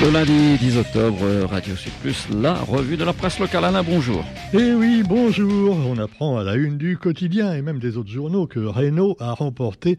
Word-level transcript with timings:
Le 0.00 0.12
lundi 0.12 0.56
10 0.58 0.78
octobre, 0.78 1.18
Radio 1.50 1.74
Sud 1.74 1.92
Plus, 2.00 2.28
la 2.40 2.54
revue 2.54 2.96
de 2.96 3.02
la 3.02 3.12
presse 3.12 3.40
locale. 3.40 3.64
Alain, 3.64 3.82
bonjour. 3.82 4.24
Eh 4.54 4.72
oui, 4.72 5.02
bonjour. 5.04 5.76
On 5.76 5.98
apprend 5.98 6.38
à 6.38 6.44
la 6.44 6.54
une 6.54 6.78
du 6.78 6.96
quotidien 6.96 7.52
et 7.52 7.62
même 7.62 7.80
des 7.80 7.96
autres 7.96 8.08
journaux 8.08 8.46
que 8.46 8.60
Renault 8.60 9.16
a 9.18 9.32
remporté 9.32 9.98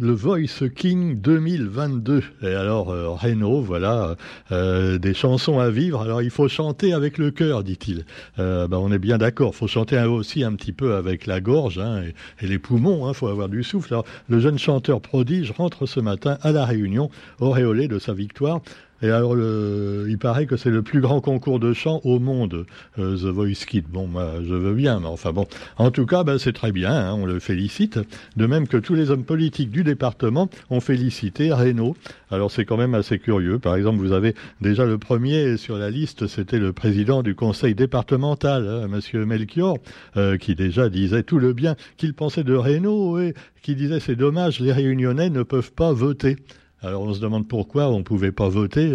le 0.00 0.12
Voice 0.12 0.68
King 0.74 1.20
2022. 1.20 2.22
Et 2.42 2.46
alors, 2.46 2.90
euh, 2.90 3.10
Renault, 3.10 3.60
voilà, 3.60 4.16
euh, 4.50 4.96
des 4.98 5.12
chansons 5.12 5.58
à 5.58 5.68
vivre. 5.68 6.00
Alors, 6.00 6.22
il 6.22 6.30
faut 6.30 6.48
chanter 6.48 6.94
avec 6.94 7.18
le 7.18 7.30
cœur, 7.30 7.62
dit-il. 7.62 8.06
Euh, 8.38 8.66
ben, 8.66 8.78
on 8.78 8.90
est 8.92 8.98
bien 8.98 9.18
d'accord. 9.18 9.50
Il 9.54 9.56
faut 9.56 9.68
chanter 9.68 10.02
aussi 10.04 10.42
un 10.42 10.54
petit 10.54 10.72
peu 10.72 10.94
avec 10.94 11.26
la 11.26 11.40
gorge 11.40 11.78
hein, 11.78 12.02
et, 12.40 12.46
les 12.46 12.58
poumons. 12.58 13.06
Il 13.06 13.10
hein, 13.10 13.12
faut 13.12 13.28
avoir 13.28 13.50
du 13.50 13.62
souffle. 13.62 13.92
Alors, 13.92 14.06
le 14.28 14.40
jeune 14.40 14.58
chanteur 14.58 15.02
prodige 15.02 15.50
rentre 15.50 15.84
ce 15.84 16.00
matin 16.00 16.38
à 16.40 16.50
la 16.50 16.64
Réunion, 16.64 17.10
auréolé 17.40 17.88
de 17.88 17.98
sa 17.98 18.14
victoire. 18.14 18.62
Et 19.04 19.10
alors, 19.10 19.36
il 19.36 20.16
paraît 20.16 20.46
que 20.46 20.56
c'est 20.56 20.70
le 20.70 20.80
plus 20.80 21.02
grand 21.02 21.20
concours 21.20 21.60
de 21.60 21.74
chant 21.74 22.00
au 22.04 22.18
monde, 22.18 22.64
euh, 22.98 23.18
The 23.18 23.26
Voice 23.26 23.66
Kid. 23.68 23.84
Bon, 23.86 24.06
moi, 24.06 24.36
je 24.42 24.54
veux 24.54 24.72
bien, 24.72 24.98
mais 25.00 25.08
enfin 25.08 25.30
bon. 25.30 25.46
En 25.76 25.90
tout 25.90 26.06
cas, 26.06 26.24
ben, 26.24 26.38
c'est 26.38 26.54
très 26.54 26.72
bien, 26.72 26.90
hein, 26.90 27.12
on 27.12 27.26
le 27.26 27.38
félicite. 27.38 27.98
De 28.38 28.46
même 28.46 28.66
que 28.66 28.78
tous 28.78 28.94
les 28.94 29.10
hommes 29.10 29.24
politiques 29.24 29.70
du 29.70 29.84
département 29.84 30.48
ont 30.70 30.80
félicité 30.80 31.52
Renault. 31.52 31.94
Alors, 32.30 32.50
c'est 32.50 32.64
quand 32.64 32.78
même 32.78 32.94
assez 32.94 33.18
curieux. 33.18 33.58
Par 33.58 33.76
exemple, 33.76 33.98
vous 33.98 34.12
avez 34.12 34.34
déjà 34.62 34.86
le 34.86 34.96
premier 34.96 35.58
sur 35.58 35.76
la 35.76 35.90
liste, 35.90 36.26
c'était 36.26 36.58
le 36.58 36.72
président 36.72 37.22
du 37.22 37.34
conseil 37.34 37.74
départemental, 37.74 38.66
hein, 38.66 38.88
Monsieur 38.88 39.26
Melchior, 39.26 39.76
euh, 40.16 40.38
qui 40.38 40.54
déjà 40.54 40.88
disait 40.88 41.24
tout 41.24 41.38
le 41.38 41.52
bien 41.52 41.76
qu'il 41.98 42.14
pensait 42.14 42.42
de 42.42 42.54
Renault 42.54 43.18
et 43.18 43.34
qui 43.60 43.74
disait 43.74 44.00
c'est 44.00 44.16
dommage, 44.16 44.60
les 44.60 44.72
réunionnais 44.72 45.28
ne 45.28 45.42
peuvent 45.42 45.72
pas 45.72 45.92
voter. 45.92 46.36
Alors 46.84 47.02
on 47.02 47.14
se 47.14 47.20
demande 47.20 47.48
pourquoi 47.48 47.88
on 47.88 47.98
ne 47.98 48.02
pouvait 48.02 48.32
pas 48.32 48.48
voter, 48.50 48.92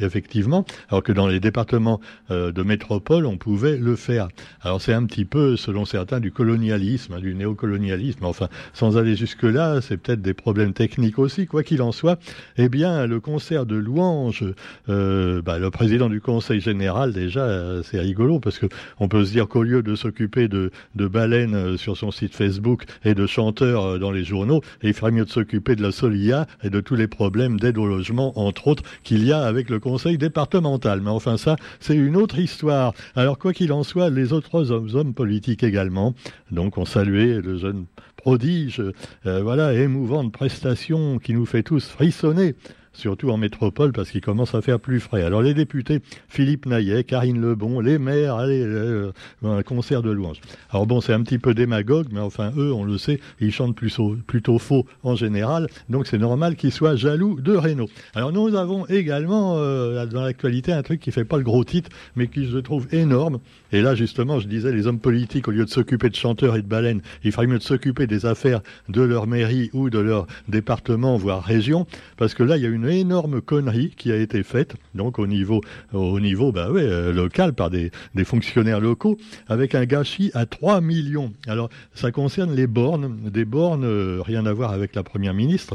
effectivement, 0.00 0.64
alors 0.88 1.04
que 1.04 1.12
dans 1.12 1.28
les 1.28 1.38
départements 1.38 2.00
euh, 2.32 2.50
de 2.50 2.62
métropole, 2.64 3.26
on 3.26 3.36
pouvait 3.36 3.76
le 3.76 3.94
faire. 3.94 4.28
Alors 4.62 4.80
c'est 4.80 4.92
un 4.92 5.04
petit 5.04 5.24
peu, 5.24 5.56
selon 5.56 5.84
certains, 5.84 6.18
du 6.18 6.32
colonialisme, 6.32 7.14
hein, 7.14 7.20
du 7.20 7.36
néocolonialisme. 7.36 8.24
Enfin, 8.24 8.48
sans 8.72 8.96
aller 8.96 9.14
jusque-là, 9.14 9.80
c'est 9.80 9.98
peut-être 9.98 10.20
des 10.20 10.34
problèmes 10.34 10.72
techniques 10.72 11.20
aussi. 11.20 11.46
Quoi 11.46 11.62
qu'il 11.62 11.80
en 11.80 11.92
soit, 11.92 12.18
eh 12.56 12.68
bien, 12.68 13.06
le 13.06 13.20
concert 13.20 13.66
de 13.66 13.76
louanges, 13.76 14.44
euh, 14.88 15.40
bah, 15.40 15.60
le 15.60 15.70
président 15.70 16.08
du 16.08 16.20
conseil 16.20 16.60
général, 16.60 17.12
déjà, 17.12 17.42
euh, 17.44 17.82
c'est 17.84 18.00
rigolo, 18.00 18.40
parce 18.40 18.58
que 18.58 18.66
on 18.98 19.06
peut 19.06 19.24
se 19.24 19.30
dire 19.30 19.46
qu'au 19.46 19.62
lieu 19.62 19.84
de 19.84 19.94
s'occuper 19.94 20.48
de, 20.48 20.72
de 20.96 21.06
baleines 21.06 21.76
sur 21.76 21.96
son 21.96 22.10
site 22.10 22.34
Facebook 22.34 22.82
et 23.04 23.14
de 23.14 23.26
chanteurs 23.26 24.00
dans 24.00 24.10
les 24.10 24.24
journaux, 24.24 24.60
il 24.82 24.92
ferait 24.92 25.12
mieux 25.12 25.24
de 25.24 25.30
s'occuper 25.30 25.76
de 25.76 25.82
la 25.82 25.92
Solia 25.92 26.48
et 26.64 26.70
de 26.70 26.80
tous 26.80 26.96
les 26.96 27.06
problèmes 27.06 27.27
problème 27.28 27.60
d'aide 27.60 27.76
au 27.76 27.86
logement, 27.86 28.32
entre 28.38 28.68
autres, 28.68 28.82
qu'il 29.02 29.22
y 29.22 29.32
a 29.32 29.42
avec 29.42 29.68
le 29.68 29.78
conseil 29.78 30.16
départemental. 30.16 31.02
Mais 31.02 31.10
enfin, 31.10 31.36
ça, 31.36 31.56
c'est 31.78 31.94
une 31.94 32.16
autre 32.16 32.38
histoire. 32.38 32.94
Alors, 33.16 33.36
quoi 33.36 33.52
qu'il 33.52 33.70
en 33.70 33.82
soit, 33.82 34.08
les 34.08 34.32
autres 34.32 34.70
hommes, 34.70 34.88
hommes 34.94 35.12
politiques 35.12 35.62
également, 35.62 36.14
donc, 36.50 36.78
ont 36.78 36.86
salué 36.86 37.42
le 37.42 37.58
jeune 37.58 37.84
prodige, 38.16 38.82
euh, 39.26 39.42
voilà, 39.42 39.74
émouvante 39.74 40.32
prestation 40.32 41.18
qui 41.18 41.34
nous 41.34 41.44
fait 41.44 41.62
tous 41.62 41.86
frissonner 41.86 42.54
surtout 42.98 43.30
en 43.30 43.36
métropole, 43.36 43.92
parce 43.92 44.10
qu'il 44.10 44.20
commence 44.20 44.54
à 44.54 44.60
faire 44.60 44.80
plus 44.80 45.00
frais. 45.00 45.22
Alors 45.22 45.42
les 45.42 45.54
députés, 45.54 46.00
Philippe 46.28 46.66
Naillet, 46.66 47.04
Karine 47.04 47.40
Lebon, 47.40 47.80
les 47.80 47.98
maires, 47.98 48.34
allez, 48.34 48.62
euh, 48.62 49.12
un 49.44 49.62
concert 49.62 50.02
de 50.02 50.10
louanges. 50.10 50.40
Alors 50.70 50.86
bon, 50.86 51.00
c'est 51.00 51.12
un 51.12 51.22
petit 51.22 51.38
peu 51.38 51.54
démagogue, 51.54 52.08
mais 52.12 52.20
enfin, 52.20 52.52
eux, 52.56 52.72
on 52.72 52.84
le 52.84 52.98
sait, 52.98 53.20
ils 53.40 53.52
chantent 53.52 53.76
plutôt, 53.76 54.16
plutôt 54.26 54.58
faux 54.58 54.84
en 55.02 55.14
général, 55.14 55.68
donc 55.88 56.06
c'est 56.06 56.18
normal 56.18 56.56
qu'ils 56.56 56.72
soient 56.72 56.96
jaloux 56.96 57.40
de 57.40 57.54
Renault. 57.56 57.88
Alors 58.14 58.32
nous 58.32 58.54
avons 58.56 58.86
également 58.86 59.56
euh, 59.56 60.04
dans 60.06 60.22
l'actualité 60.22 60.72
un 60.72 60.82
truc 60.82 61.00
qui 61.00 61.12
fait 61.12 61.24
pas 61.24 61.36
le 61.36 61.44
gros 61.44 61.64
titre, 61.64 61.90
mais 62.16 62.26
qui 62.26 62.46
je 62.46 62.58
trouve 62.58 62.88
énorme. 62.92 63.38
Et 63.72 63.82
là, 63.82 63.94
justement, 63.94 64.40
je 64.40 64.48
disais, 64.48 64.72
les 64.72 64.86
hommes 64.86 64.98
politiques, 64.98 65.46
au 65.46 65.50
lieu 65.50 65.64
de 65.64 65.70
s'occuper 65.70 66.08
de 66.08 66.14
chanteurs 66.14 66.56
et 66.56 66.62
de 66.62 66.66
baleines, 66.66 67.02
il 67.22 67.32
ferait 67.32 67.46
mieux 67.46 67.58
de 67.58 67.62
s'occuper 67.62 68.06
des 68.06 68.26
affaires 68.26 68.60
de 68.88 69.02
leur 69.02 69.26
mairie 69.26 69.70
ou 69.72 69.90
de 69.90 69.98
leur 69.98 70.26
département, 70.48 71.16
voire 71.16 71.42
région, 71.42 71.86
parce 72.16 72.34
que 72.34 72.42
là, 72.42 72.56
il 72.56 72.62
y 72.62 72.66
a 72.66 72.70
une 72.70 72.87
énorme 72.88 73.40
connerie 73.40 73.92
qui 73.96 74.12
a 74.12 74.16
été 74.16 74.42
faite, 74.42 74.76
donc 74.94 75.18
au 75.18 75.26
niveau, 75.26 75.60
au 75.92 76.20
niveau 76.20 76.52
bah 76.52 76.68
euh, 76.70 77.12
local 77.12 77.52
par 77.52 77.70
des, 77.70 77.90
fonctionnaires 78.24 78.80
locaux, 78.80 79.18
avec 79.48 79.74
un 79.74 79.84
gâchis 79.84 80.30
à 80.34 80.46
3 80.46 80.80
millions. 80.80 81.32
Alors, 81.46 81.70
ça 81.94 82.10
concerne 82.10 82.54
les 82.54 82.66
bornes, 82.66 83.16
des 83.30 83.44
bornes, 83.44 83.84
euh, 83.84 84.20
rien 84.22 84.46
à 84.46 84.52
voir 84.52 84.72
avec 84.72 84.94
la 84.94 85.02
première 85.02 85.34
ministre 85.34 85.74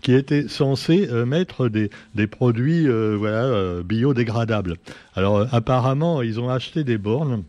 qui 0.00 0.14
étaient 0.14 0.46
censés 0.46 1.08
euh, 1.10 1.26
mettre 1.26 1.68
des, 1.68 1.90
des 2.14 2.26
produits 2.26 2.86
voilà, 2.88 3.82
biodégradables. 3.82 4.76
Alors 5.14 5.46
apparemment, 5.52 6.22
ils 6.22 6.38
ont 6.38 6.48
acheté 6.48 6.84
des 6.84 6.98
bornes 6.98 7.42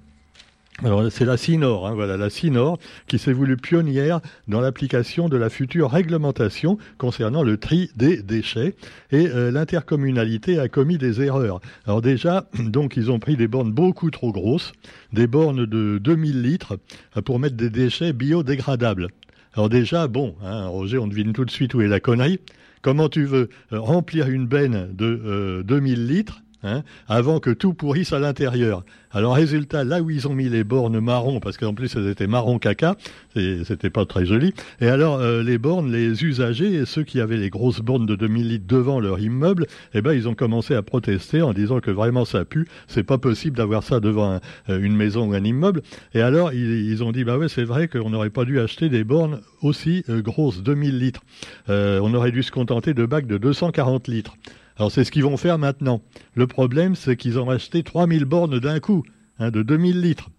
alors 0.84 1.12
c'est 1.12 1.26
la 1.26 1.36
CINOR, 1.36 1.88
hein, 1.88 1.94
voilà 1.94 2.16
la 2.16 2.30
CINOR 2.30 2.80
qui 3.08 3.20
s'est 3.20 3.34
voulue 3.34 3.58
pionnière 3.58 4.22
dans 4.48 4.62
l'application 4.62 5.28
de 5.28 5.36
la 5.36 5.50
future 5.50 5.92
réglementation 5.92 6.78
concernant 6.98 7.44
le 7.44 7.58
tri 7.58 7.92
des 7.98 8.24
déchets 8.24 8.76
et 9.12 9.28
euh, 9.28 9.52
l'intercommunalité 9.52 10.58
a 10.58 10.70
commis 10.70 10.98
des 10.98 11.22
erreurs. 11.22 11.60
Alors 11.86 12.02
déjà, 12.02 12.50
donc 12.60 12.96
ils 12.96 13.12
ont 13.12 13.20
pris 13.20 13.36
des 13.36 13.50
bornes 13.50 13.74
beaucoup 13.74 14.10
trop 14.10 14.32
grosses, 14.32 14.72
des 15.12 15.28
bornes 15.28 15.66
de 15.66 15.98
2000 15.98 16.42
litres 16.42 16.78
euh, 17.18 17.22
pour 17.22 17.40
mettre 17.40 17.58
des 17.58 17.70
déchets 17.70 18.14
biodégradables. 18.14 19.08
Alors 19.56 19.68
déjà, 19.68 20.08
bon, 20.08 20.36
hein, 20.42 20.68
Roger, 20.68 20.98
on 20.98 21.08
devine 21.08 21.34
tout 21.34 21.44
de 21.44 21.52
suite 21.52 21.74
où 21.74 21.82
est 21.82 21.88
la 21.88 22.00
connerie. 22.00 22.40
Comment 22.82 23.10
tu 23.10 23.26
veux 23.26 23.50
euh, 23.74 23.80
remplir 23.82 24.30
une 24.30 24.48
benne 24.48 24.90
de 24.94 25.62
2000 25.66 26.08
litres 26.08 26.42
Hein, 26.62 26.84
avant 27.08 27.40
que 27.40 27.52
tout 27.52 27.74
pourrisse 27.74 28.12
à 28.12 28.20
l'intérieur. 28.20 28.84
Alors 29.12 29.36
résultat, 29.36 29.86
là 29.86 30.02
où 30.02 30.10
ils 30.10 30.28
ont 30.28 30.34
mis 30.34 30.50
les 30.50 30.66
bornes 30.66 31.00
marron, 31.00 31.40
parce 31.40 31.58
qu'en 31.58 31.74
plus 31.74 31.96
elles 31.96 32.10
étaient 32.10 32.28
marron 32.28 32.60
caca, 32.60 32.98
c'était 33.34 33.90
pas 33.90 34.06
très 34.06 34.26
joli. 34.26 34.54
Et 34.82 34.90
alors 34.90 35.20
euh, 35.20 35.42
les 35.42 35.58
bornes, 35.58 35.90
les 35.90 36.22
usagers, 36.26 36.84
ceux 36.86 37.04
qui 37.04 37.22
avaient 37.22 37.38
les 37.38 37.50
grosses 37.50 37.80
bornes 37.80 38.06
de 38.06 38.16
2000 38.16 38.50
litres 38.50 38.68
devant 38.68 39.00
leur 39.00 39.20
immeuble, 39.20 39.68
eh 39.94 40.02
ben 40.02 40.12
ils 40.12 40.28
ont 40.28 40.36
commencé 40.36 40.76
à 40.76 40.82
protester 40.82 41.42
en 41.42 41.54
disant 41.54 41.80
que 41.80 41.92
vraiment 41.92 42.26
ça 42.26 42.44
pue, 42.44 42.68
c'est 42.88 43.04
pas 43.04 43.18
possible 43.18 43.56
d'avoir 43.56 43.84
ça 43.84 44.02
devant 44.02 44.42
euh, 44.68 44.82
une 44.82 44.98
maison 44.98 45.30
ou 45.30 45.34
un 45.34 45.44
immeuble. 45.46 45.82
Et 46.14 46.22
alors 46.22 46.52
ils, 46.52 47.02
ont 47.06 47.14
dit 47.14 47.24
bah 47.24 47.38
ouais 47.38 47.48
c'est 47.48 47.64
vrai 47.64 47.88
qu'on 47.88 48.10
n'aurait 48.10 48.32
pas 48.32 48.44
dû 48.44 48.60
acheter 48.60 48.90
des 48.90 49.06
bornes 49.06 49.40
aussi 49.62 50.04
euh, 50.10 50.22
grosses, 50.22 50.62
2000 50.62 51.00
litres. 51.00 51.22
on 51.70 52.14
aurait 52.14 52.32
dû 52.32 52.44
se 52.44 52.52
contenter 52.52 52.94
de 52.94 53.06
bacs 53.06 53.28
de 53.28 53.38
240 53.38 54.10
litres. 54.10 54.36
Alors 54.80 54.94
c'est 54.94 55.04
ce 55.04 55.12
qu'ils 55.12 55.24
vont 55.24 55.36
faire 55.36 55.58
maintenant. 55.58 56.02
Le 56.36 56.48
problème, 56.48 56.96
c'est 56.96 57.18
qu'ils 57.18 57.38
ont 57.38 57.50
acheté 57.50 57.84
3000 57.84 58.24
bornes 58.24 58.60
d'un 58.60 58.80
coup, 58.80 59.04
hein, 59.38 59.52
de 59.52 59.62
2000 59.62 60.02
litres. 60.02 60.30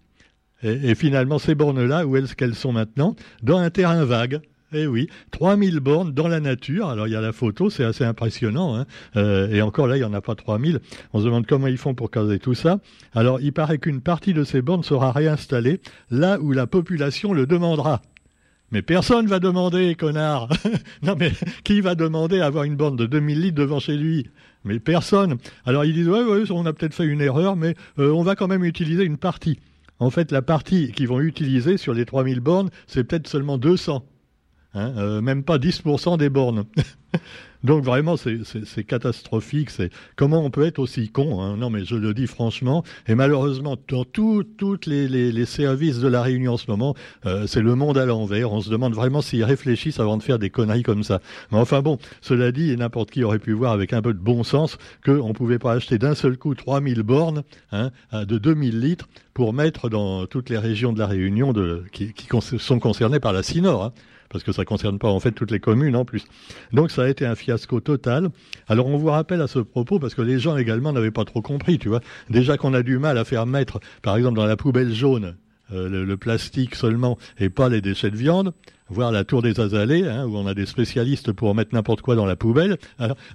Et, 0.63 0.93
finalement, 0.93 1.39
ces 1.39 1.55
bornes-là, 1.55 2.05
où 2.05 2.17
est-ce 2.17 2.35
qu'elles 2.35 2.53
sont 2.53 2.71
maintenant? 2.71 3.15
Dans 3.41 3.57
un 3.57 3.69
terrain 3.69 4.03
vague. 4.05 4.41
Eh 4.73 4.87
oui, 4.87 5.09
3000 5.31 5.79
bornes 5.79 6.13
dans 6.13 6.27
la 6.27 6.39
nature. 6.39 6.87
Alors 6.87 7.05
il 7.05 7.11
y 7.11 7.15
a 7.15 7.21
la 7.21 7.33
photo, 7.33 7.69
c'est 7.69 7.83
assez 7.83 8.05
impressionnant. 8.05 8.77
Hein. 8.77 8.85
Euh, 9.17 9.49
et 9.49 9.61
encore 9.61 9.85
là, 9.85 9.97
il 9.97 9.99
n'y 9.99 10.05
en 10.05 10.13
a 10.13 10.21
pas 10.21 10.35
3000. 10.35 10.79
On 11.13 11.19
se 11.19 11.25
demande 11.25 11.45
comment 11.45 11.67
ils 11.67 11.77
font 11.77 11.93
pour 11.93 12.09
caser 12.09 12.39
tout 12.39 12.53
ça. 12.53 12.79
Alors 13.13 13.41
il 13.41 13.51
paraît 13.51 13.79
qu'une 13.79 13.99
partie 13.99 14.33
de 14.33 14.45
ces 14.45 14.61
bornes 14.61 14.83
sera 14.83 15.11
réinstallée 15.11 15.81
là 16.09 16.39
où 16.39 16.53
la 16.53 16.67
population 16.67 17.33
le 17.33 17.45
demandera. 17.45 18.01
Mais 18.71 18.81
personne 18.81 19.27
va 19.27 19.39
demander, 19.39 19.95
connard. 19.95 20.49
non, 21.03 21.15
mais 21.19 21.31
qui 21.63 21.81
va 21.81 21.95
demander 21.95 22.39
à 22.39 22.45
avoir 22.45 22.63
une 22.63 22.75
borne 22.75 22.95
de 22.95 23.05
2000 23.05 23.41
litres 23.41 23.57
devant 23.57 23.79
chez 23.79 23.97
lui? 23.97 24.29
Mais 24.63 24.79
personne. 24.79 25.37
Alors 25.65 25.83
ils 25.83 25.93
disent, 25.93 26.07
ouais, 26.07 26.51
on 26.51 26.65
a 26.65 26.73
peut-être 26.73 26.93
fait 26.93 27.05
une 27.05 27.21
erreur, 27.21 27.55
mais 27.55 27.75
euh, 27.99 28.11
on 28.11 28.23
va 28.23 28.35
quand 28.35 28.47
même 28.47 28.63
utiliser 28.63 29.03
une 29.03 29.17
partie. 29.17 29.59
En 29.99 30.09
fait, 30.09 30.31
la 30.31 30.41
partie 30.41 30.91
qu'ils 30.93 31.07
vont 31.07 31.19
utiliser 31.19 31.77
sur 31.77 31.93
les 31.93 32.05
3000 32.05 32.39
bornes, 32.39 32.69
c'est 32.87 33.03
peut-être 33.03 33.27
seulement 33.27 33.57
200. 33.57 34.03
Hein, 34.73 34.93
euh, 34.97 35.21
même 35.21 35.43
pas 35.43 35.57
10% 35.57 36.17
des 36.17 36.29
bornes. 36.29 36.63
Donc 37.63 37.83
vraiment, 37.83 38.15
c'est 38.17 38.83
catastrophique. 38.83 39.69
C'est 39.69 39.91
comment 40.15 40.43
on 40.43 40.49
peut 40.49 40.65
être 40.65 40.79
aussi 40.79 41.09
con 41.09 41.41
hein 41.41 41.57
Non, 41.57 41.69
mais 41.69 41.85
je 41.85 41.95
le 41.95 42.13
dis 42.13 42.27
franchement. 42.27 42.83
Et 43.07 43.15
malheureusement, 43.15 43.77
dans 43.87 44.05
tous 44.05 44.45
les, 44.85 45.07
les, 45.07 45.31
les, 45.31 45.45
services 45.45 45.99
de 45.99 46.07
la 46.07 46.21
Réunion 46.21 46.53
en 46.53 46.57
ce 46.57 46.69
moment, 46.69 46.95
euh, 47.25 47.45
c'est 47.47 47.61
le 47.61 47.75
monde 47.75 47.97
à 47.97 48.05
l'envers. 48.05 48.51
On 48.51 48.61
se 48.61 48.69
demande 48.69 48.93
vraiment 48.93 49.21
s'ils 49.21 49.43
réfléchissent 49.43 49.99
avant 49.99 50.17
de 50.17 50.23
faire 50.23 50.39
des 50.39 50.49
conneries 50.49 50.83
comme 50.83 51.03
ça. 51.03 51.21
Mais 51.51 51.57
enfin 51.57 51.81
bon, 51.81 51.97
cela 52.21 52.51
dit, 52.51 52.75
n'importe 52.75 53.11
qui 53.11 53.23
aurait 53.23 53.39
pu 53.39 53.53
voir 53.53 53.73
avec 53.73 53.93
un 53.93 54.01
peu 54.01 54.13
de 54.13 54.19
bon 54.19 54.43
sens 54.43 54.77
qu'on 55.05 55.27
ne 55.27 55.33
pouvait 55.33 55.59
pas 55.59 55.73
acheter 55.73 55.97
d'un 55.97 56.15
seul 56.15 56.37
coup 56.37 56.55
3000 56.55 57.03
bornes 57.03 57.43
hein, 57.71 57.91
de 58.13 58.37
2000 58.37 58.79
litres 58.79 59.07
pour 59.33 59.53
mettre 59.53 59.89
dans 59.89 60.25
toutes 60.25 60.49
les 60.49 60.57
régions 60.57 60.93
de 60.93 60.99
la 60.99 61.07
Réunion 61.07 61.53
de, 61.53 61.83
qui, 61.91 62.13
qui 62.13 62.27
sont 62.57 62.79
concernées 62.79 63.19
par 63.19 63.33
la 63.33 63.43
CINOR. 63.43 63.83
Hein 63.83 63.93
parce 64.31 64.43
que 64.43 64.51
ça 64.51 64.65
concerne 64.65 64.97
pas 64.97 65.09
en 65.09 65.19
fait 65.19 65.31
toutes 65.31 65.51
les 65.51 65.59
communes 65.59 65.95
en 65.95 66.05
plus. 66.05 66.25
Donc 66.71 66.91
ça 66.91 67.03
a 67.03 67.09
été 67.09 67.25
un 67.25 67.35
fiasco 67.35 67.79
total. 67.79 68.29
Alors 68.67 68.87
on 68.87 68.97
vous 68.97 69.09
rappelle 69.09 69.41
à 69.41 69.47
ce 69.47 69.59
propos, 69.59 69.99
parce 69.99 70.15
que 70.15 70.21
les 70.21 70.39
gens 70.39 70.57
également 70.57 70.93
n'avaient 70.93 71.11
pas 71.11 71.25
trop 71.25 71.41
compris, 71.41 71.77
tu 71.77 71.89
vois. 71.89 72.01
Déjà 72.29 72.57
qu'on 72.57 72.73
a 72.73 72.83
du 72.83 72.97
mal 72.97 73.17
à 73.17 73.25
faire 73.25 73.45
mettre, 73.45 73.79
par 74.01 74.17
exemple 74.17 74.37
dans 74.37 74.45
la 74.45 74.57
poubelle 74.57 74.93
jaune, 74.93 75.35
euh, 75.73 76.05
le, 76.05 76.17
plastique 76.17 76.75
seulement 76.75 77.17
et 77.39 77.49
pas 77.49 77.69
les 77.69 77.81
déchets 77.81 78.11
de 78.11 78.17
viande. 78.17 78.53
Voir 78.91 79.11
la 79.11 79.23
tour 79.23 79.41
des 79.41 79.59
Azalées, 79.59 80.07
hein, 80.07 80.25
où 80.25 80.35
on 80.35 80.45
a 80.45 80.53
des 80.53 80.65
spécialistes 80.65 81.31
pour 81.31 81.55
mettre 81.55 81.73
n'importe 81.73 82.01
quoi 82.01 82.15
dans 82.15 82.25
la 82.25 82.35
poubelle. 82.35 82.77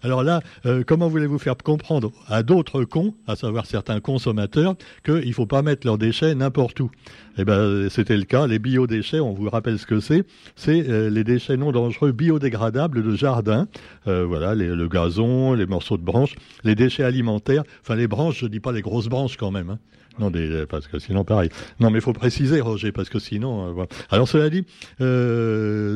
Alors, 0.03 0.23
là, 0.23 0.41
euh, 0.67 0.85
comment 0.87 1.09
voulez-vous 1.09 1.39
faire 1.39 1.57
comprendre 1.57 2.13
à 2.29 2.43
d'autres 2.43 2.85
cons, 2.85 3.15
à 3.27 3.37
savoir 3.37 3.67
certains 3.67 4.01
consommateurs, 4.01 4.75
qu'il 5.05 5.27
ne 5.27 5.33
faut 5.33 5.47
pas 5.47 5.63
mettre 5.63 5.87
leurs 5.87 5.99
déchets 5.99 6.35
n'importe 6.35 6.81
où? 6.81 6.91
Eh 7.39 7.45
ben, 7.45 7.89
c'était 7.91 8.17
le 8.17 8.25
cas. 8.25 8.47
Les 8.47 8.59
biodéchets, 8.59 9.21
on 9.21 9.33
vous 9.33 9.49
rappelle 9.49 9.79
ce 9.79 9.87
que 9.87 10.01
c'est. 10.01 10.25
C'est 10.55 10.89
euh, 10.89 11.11
les 11.11 11.25
déchets 11.25 11.57
non 11.57 11.73
dangereux 11.73 12.13
biodégradables 12.13 13.03
de 13.03 13.15
jardin. 13.15 13.69
Euh, 14.07 14.25
voilà, 14.27 14.55
le 14.55 14.89
gazon, 14.89 15.55
les 15.55 15.67
morceaux 15.67 15.97
de 15.97 16.05
branches, 16.05 16.35
les 16.65 16.75
déchets 16.75 17.03
alimentaires. 17.03 17.65
Enfin, 17.83 17.97
les 17.97 18.09
branches, 18.09 18.41
je 18.41 18.47
dis 18.47 18.61
pas 18.61 18.73
les 18.73 18.83
grosses 18.83 19.09
branches 19.09 19.37
quand 19.37 19.51
même. 19.51 19.71
Hein. 19.71 19.79
Non, 20.19 20.31
des, 20.31 20.65
parce 20.67 20.87
que 20.87 20.99
sinon, 20.99 21.25
pareil. 21.25 21.51
Non, 21.79 21.91
mais 21.91 21.99
il 21.99 22.03
faut 22.03 22.15
préciser, 22.15 22.61
Roger, 22.61 22.91
parce 22.91 23.11
que 23.11 23.19
sinon, 23.19 23.67
euh, 23.67 23.73
voilà. 23.73 23.89
Alors, 24.11 24.27
cela 24.27 24.49
dit, 24.49 24.65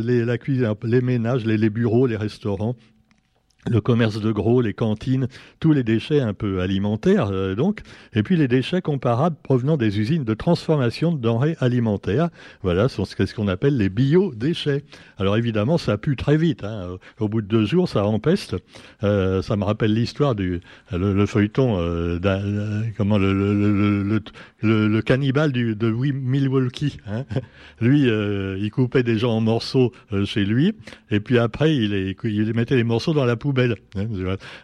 les, 0.03 0.25
la 0.25 0.39
cuisine, 0.39 0.75
les 0.85 1.01
ménages, 1.01 1.45
les 1.45 1.71
bureaux, 1.71 2.07
les 2.07 2.17
restaurants, 2.17 2.77
le 3.69 3.81
commerce 3.81 4.21
de 4.21 4.33
gros, 4.33 4.63
les 4.63 4.73
cantines, 4.73 5.29
tous 5.59 5.73
les 5.73 5.83
déchets 5.83 6.21
un 6.21 6.33
peu 6.33 6.61
alimentaires 6.61 7.29
euh, 7.31 7.55
donc, 7.55 7.81
et 8.15 8.23
puis 8.23 8.37
les 8.37 8.49
déchets 8.49 8.81
comparables 8.81 9.37
provenant 9.43 9.77
des 9.77 9.99
usines 9.99 10.25
de 10.25 10.35
transformation 10.35 11.13
de 11.13 11.19
denrées 11.19 11.57
alimentaires. 11.61 12.31
Voilà, 12.63 12.89
c'est 12.89 13.27
ce 13.27 13.35
qu'on 13.35 13.49
appelle 13.49 13.77
les 13.77 13.89
biodéchets. 13.89 14.85
Alors 15.19 15.37
évidemment, 15.37 15.77
ça 15.77 15.99
pue 15.99 16.17
très 16.17 16.37
vite. 16.37 16.65
Hein. 16.65 16.97
Au 17.19 17.29
bout 17.29 17.43
de 17.43 17.47
deux 17.47 17.67
jours, 17.67 17.89
ça 17.89 18.05
empeste. 18.05 18.57
Euh, 19.03 19.43
ça 19.43 19.57
me 19.57 19.65
rappelle 19.65 19.93
l'histoire 19.93 20.35
du 20.35 20.61
le, 20.91 21.27
feuilleton, 21.27 21.77
euh, 21.79 22.19
comment 22.97 23.19
le, 23.19 23.33
le, 23.33 24.23
le, 24.63 25.03
cannibale 25.03 25.53
du, 25.53 25.77
de 25.77 25.91
Milwaukee. 25.91 26.99
Hein. 27.07 27.25
Lui, 27.81 28.03
il 28.05 28.71
coupait 28.71 29.03
des 29.03 29.19
gens 29.19 29.37
en 29.37 29.41
morceaux 29.41 29.93
chez 30.25 30.45
lui, 30.45 30.75
et 31.11 31.21
puis 31.21 31.39
après, 31.39 31.75
il, 31.75 32.15
il 32.25 32.55
mettait 32.55 32.77
les 32.77 32.85
morceaux 32.85 33.13
dans 33.13 33.25
la 33.25 33.37
poubelle 33.37 33.50
poubelles. 33.51 33.77
Hein, 33.97 34.07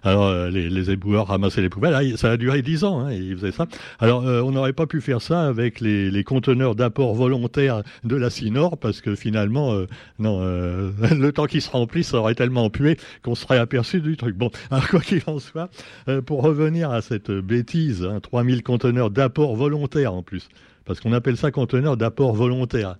Alors 0.04 0.26
euh, 0.26 0.48
les, 0.48 0.68
les, 0.68 0.90
éboueurs 0.92 1.26
ramassaient 1.26 1.60
les 1.60 1.68
poubelles. 1.68 1.94
Ah, 1.94 2.16
ça 2.16 2.30
a 2.30 2.36
duré 2.36 2.62
dix 2.62 2.84
ans. 2.84 3.00
Hein, 3.00 3.12
ils 3.12 3.34
faisaient 3.36 3.50
ça. 3.50 3.66
Alors 3.98 4.24
euh, 4.24 4.42
on 4.42 4.52
n'aurait 4.52 4.72
pas 4.72 4.86
pu 4.86 5.00
faire 5.00 5.20
ça 5.20 5.42
avec 5.42 5.80
les, 5.80 6.24
conteneurs 6.24 6.76
d'apport 6.76 7.14
volontaire 7.14 7.82
de 8.04 8.14
la 8.14 8.30
Sinor 8.30 8.78
parce 8.78 9.00
que 9.00 9.16
finalement, 9.16 9.72
euh, 9.72 9.86
non, 10.20 10.40
le 10.40 11.30
temps 11.32 11.46
qu'ils 11.46 11.62
se 11.62 11.70
remplissent, 11.70 12.10
ça 12.10 12.18
aurait 12.18 12.36
tellement 12.36 12.70
pué 12.70 12.96
qu'on 13.22 13.34
serait 13.34 13.58
aperçu 13.58 14.00
du 14.00 14.16
truc. 14.16 14.36
Bon, 14.36 14.50
alors 14.70 14.88
quoi 14.88 15.00
qu'il 15.00 15.22
en 15.26 15.40
soit, 15.40 15.68
pour 16.26 16.42
revenir 16.42 16.90
à 16.90 17.02
cette 17.02 17.30
bêtise, 17.30 18.04
hein, 18.04 18.20
3000 18.20 18.62
conteneurs 18.62 19.10
d'apport 19.10 19.56
volontaire 19.56 20.14
en 20.14 20.22
plus, 20.22 20.48
parce 20.84 21.00
qu'on 21.00 21.12
appelle 21.12 21.36
ça 21.36 21.50
conteneurs 21.50 21.96
d'apport 21.96 22.34
volontaire 22.34 22.96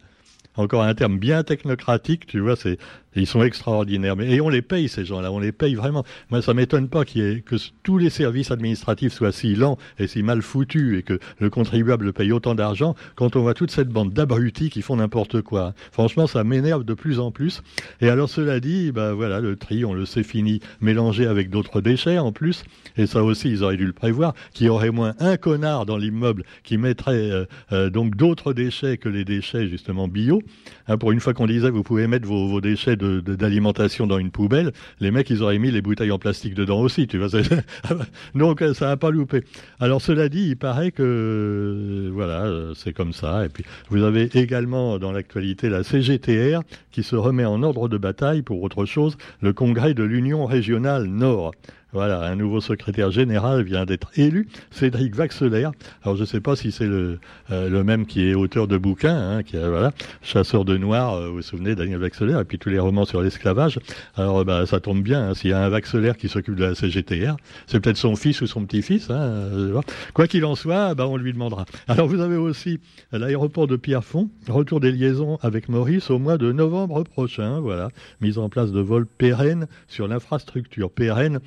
encore 0.56 0.82
un 0.82 0.94
terme 0.94 1.18
bien 1.18 1.42
technocratique, 1.42 2.26
tu 2.26 2.40
vois, 2.40 2.56
c'est 2.56 2.78
ils 3.20 3.26
sont 3.26 3.42
extraordinaires. 3.42 4.16
Mais, 4.16 4.30
et 4.30 4.40
on 4.40 4.48
les 4.48 4.62
paye, 4.62 4.88
ces 4.88 5.04
gens-là, 5.04 5.32
on 5.32 5.38
les 5.38 5.52
paye 5.52 5.74
vraiment. 5.74 6.04
Moi, 6.30 6.42
ça 6.42 6.54
m'étonne 6.54 6.88
pas 6.88 7.04
que 7.04 7.56
tous 7.82 7.98
les 7.98 8.10
services 8.10 8.50
administratifs 8.50 9.12
soient 9.12 9.32
si 9.32 9.54
lents 9.54 9.78
et 9.98 10.06
si 10.06 10.22
mal 10.22 10.42
foutus 10.42 10.98
et 10.98 11.02
que 11.02 11.18
le 11.38 11.50
contribuable 11.50 12.12
paye 12.12 12.32
autant 12.32 12.54
d'argent 12.54 12.94
quand 13.14 13.36
on 13.36 13.42
voit 13.42 13.54
toute 13.54 13.70
cette 13.70 13.88
bande 13.88 14.12
d'abrutis 14.12 14.70
qui 14.70 14.82
font 14.82 14.96
n'importe 14.96 15.42
quoi. 15.42 15.74
Franchement, 15.92 16.26
ça 16.26 16.44
m'énerve 16.44 16.84
de 16.84 16.94
plus 16.94 17.18
en 17.18 17.30
plus. 17.30 17.62
Et 18.00 18.08
alors, 18.08 18.28
cela 18.28 18.60
dit, 18.60 18.92
bah 18.92 19.14
voilà, 19.14 19.40
le 19.40 19.56
tri, 19.56 19.84
on 19.84 19.94
le 19.94 20.06
sait 20.06 20.22
fini, 20.22 20.60
mélangé 20.80 21.26
avec 21.26 21.50
d'autres 21.50 21.80
déchets 21.80 22.18
en 22.18 22.32
plus. 22.32 22.64
Et 22.96 23.06
ça 23.06 23.22
aussi, 23.22 23.50
ils 23.50 23.62
auraient 23.62 23.76
dû 23.76 23.86
le 23.86 23.92
prévoir, 23.92 24.34
qu'il 24.52 24.66
y 24.66 24.68
aurait 24.68 24.90
moins 24.90 25.14
un 25.20 25.36
connard 25.36 25.86
dans 25.86 25.96
l'immeuble 25.96 26.44
qui 26.64 26.78
mettrait 26.78 27.30
euh, 27.30 27.44
euh, 27.72 27.90
donc 27.90 28.16
d'autres 28.16 28.52
déchets 28.52 28.96
que 28.98 29.08
les 29.08 29.24
déchets 29.24 29.68
justement 29.68 30.08
bio. 30.08 30.42
Hein, 30.88 30.98
pour 30.98 31.12
une 31.12 31.20
fois 31.20 31.34
qu'on 31.34 31.46
disait, 31.46 31.70
vous 31.70 31.82
pouvez 31.82 32.06
mettre 32.06 32.26
vos, 32.26 32.48
vos 32.48 32.60
déchets 32.60 32.96
de 32.96 33.05
d'alimentation 33.20 34.06
dans 34.06 34.18
une 34.18 34.30
poubelle, 34.30 34.72
les 35.00 35.10
mecs, 35.10 35.30
ils 35.30 35.42
auraient 35.42 35.58
mis 35.58 35.70
les 35.70 35.82
bouteilles 35.82 36.10
en 36.10 36.18
plastique 36.18 36.54
dedans 36.54 36.80
aussi, 36.80 37.06
tu 37.06 37.18
vois. 37.18 37.28
Donc, 38.34 38.62
ça 38.74 38.86
n'a 38.86 38.96
pas 38.96 39.10
loupé. 39.10 39.42
Alors, 39.80 40.00
cela 40.00 40.28
dit, 40.28 40.48
il 40.48 40.56
paraît 40.56 40.90
que, 40.90 42.10
voilà, 42.12 42.72
c'est 42.74 42.92
comme 42.92 43.12
ça. 43.12 43.44
Et 43.44 43.48
puis, 43.48 43.64
vous 43.90 44.02
avez 44.02 44.28
également 44.34 44.98
dans 44.98 45.12
l'actualité 45.12 45.68
la 45.68 45.82
CGTR 45.82 46.60
qui 46.90 47.02
se 47.02 47.16
remet 47.16 47.44
en 47.44 47.62
ordre 47.62 47.88
de 47.88 47.98
bataille 47.98 48.42
pour 48.42 48.62
autre 48.62 48.84
chose, 48.84 49.16
le 49.40 49.52
congrès 49.52 49.94
de 49.94 50.02
l'Union 50.02 50.46
régionale 50.46 51.04
Nord. 51.04 51.52
Voilà, 51.96 52.20
un 52.24 52.36
nouveau 52.36 52.60
secrétaire 52.60 53.10
général 53.10 53.62
vient 53.62 53.86
d'être 53.86 54.10
élu, 54.16 54.48
Cédric 54.70 55.16
Vaxelaire. 55.16 55.72
Alors 56.02 56.14
je 56.14 56.20
ne 56.20 56.26
sais 56.26 56.42
pas 56.42 56.54
si 56.54 56.70
c'est 56.70 56.86
le, 56.86 57.18
euh, 57.50 57.70
le 57.70 57.84
même 57.84 58.04
qui 58.04 58.28
est 58.28 58.34
auteur 58.34 58.68
de 58.68 58.76
bouquins, 58.76 59.16
hein, 59.16 59.42
qui 59.42 59.56
voilà, 59.56 59.92
chasseur 60.20 60.66
de 60.66 60.76
noirs, 60.76 61.14
euh, 61.14 61.28
vous 61.28 61.36
vous 61.36 61.42
souvenez, 61.42 61.74
Daniel 61.74 61.98
Vaxelaire, 62.00 62.40
et 62.40 62.44
puis 62.44 62.58
tous 62.58 62.68
les 62.68 62.78
romans 62.78 63.06
sur 63.06 63.22
l'esclavage. 63.22 63.78
Alors 64.14 64.44
bah, 64.44 64.66
ça 64.66 64.78
tombe 64.78 65.02
bien, 65.02 65.30
hein, 65.30 65.34
s'il 65.34 65.48
y 65.48 65.52
a 65.54 65.64
un 65.64 65.70
Vaxelaire 65.70 66.18
qui 66.18 66.28
s'occupe 66.28 66.54
de 66.54 66.66
la 66.66 66.74
CGTR, 66.74 67.36
c'est 67.66 67.80
peut-être 67.80 67.96
son 67.96 68.14
fils 68.14 68.42
ou 68.42 68.46
son 68.46 68.66
petit-fils. 68.66 69.08
Hein, 69.08 69.14
euh, 69.14 69.80
Quoi 70.12 70.26
qu'il 70.26 70.44
en 70.44 70.54
soit, 70.54 70.94
bah, 70.94 71.06
on 71.08 71.16
lui 71.16 71.32
demandera. 71.32 71.64
Alors 71.88 72.08
vous 72.08 72.20
avez 72.20 72.36
aussi 72.36 72.78
l'aéroport 73.10 73.68
de 73.68 73.76
Pierrefonds, 73.76 74.28
retour 74.48 74.80
des 74.80 74.92
liaisons 74.92 75.38
avec 75.40 75.70
Maurice 75.70 76.10
au 76.10 76.18
mois 76.18 76.36
de 76.36 76.52
novembre 76.52 77.04
prochain. 77.04 77.58
Voilà, 77.60 77.88
mise 78.20 78.36
en 78.36 78.50
place 78.50 78.70
de 78.70 78.80
vols 78.80 79.06
pérennes 79.06 79.66
sur 79.88 80.06
l'infrastructure. 80.08 80.90
Pérenne, 80.90 81.40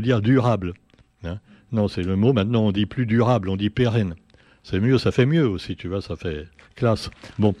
dire 0.00 0.20
durable. 0.20 0.74
Hein. 1.24 1.38
non, 1.70 1.88
c'est 1.88 2.02
le 2.02 2.16
mot, 2.16 2.32
maintenant 2.32 2.64
on 2.64 2.72
dit 2.72 2.86
plus 2.86 3.06
durable, 3.06 3.48
on 3.48 3.56
dit 3.56 3.70
pérenne. 3.70 4.14
C'est 4.62 4.80
mieux, 4.80 4.98
ça 4.98 5.10
fait 5.10 5.26
mieux 5.26 5.46
aussi, 5.46 5.76
tu 5.76 5.88
vois, 5.88 6.02
ça 6.02 6.16
fait 6.16 6.46
classe. 6.76 7.10
Bon, 7.38 7.54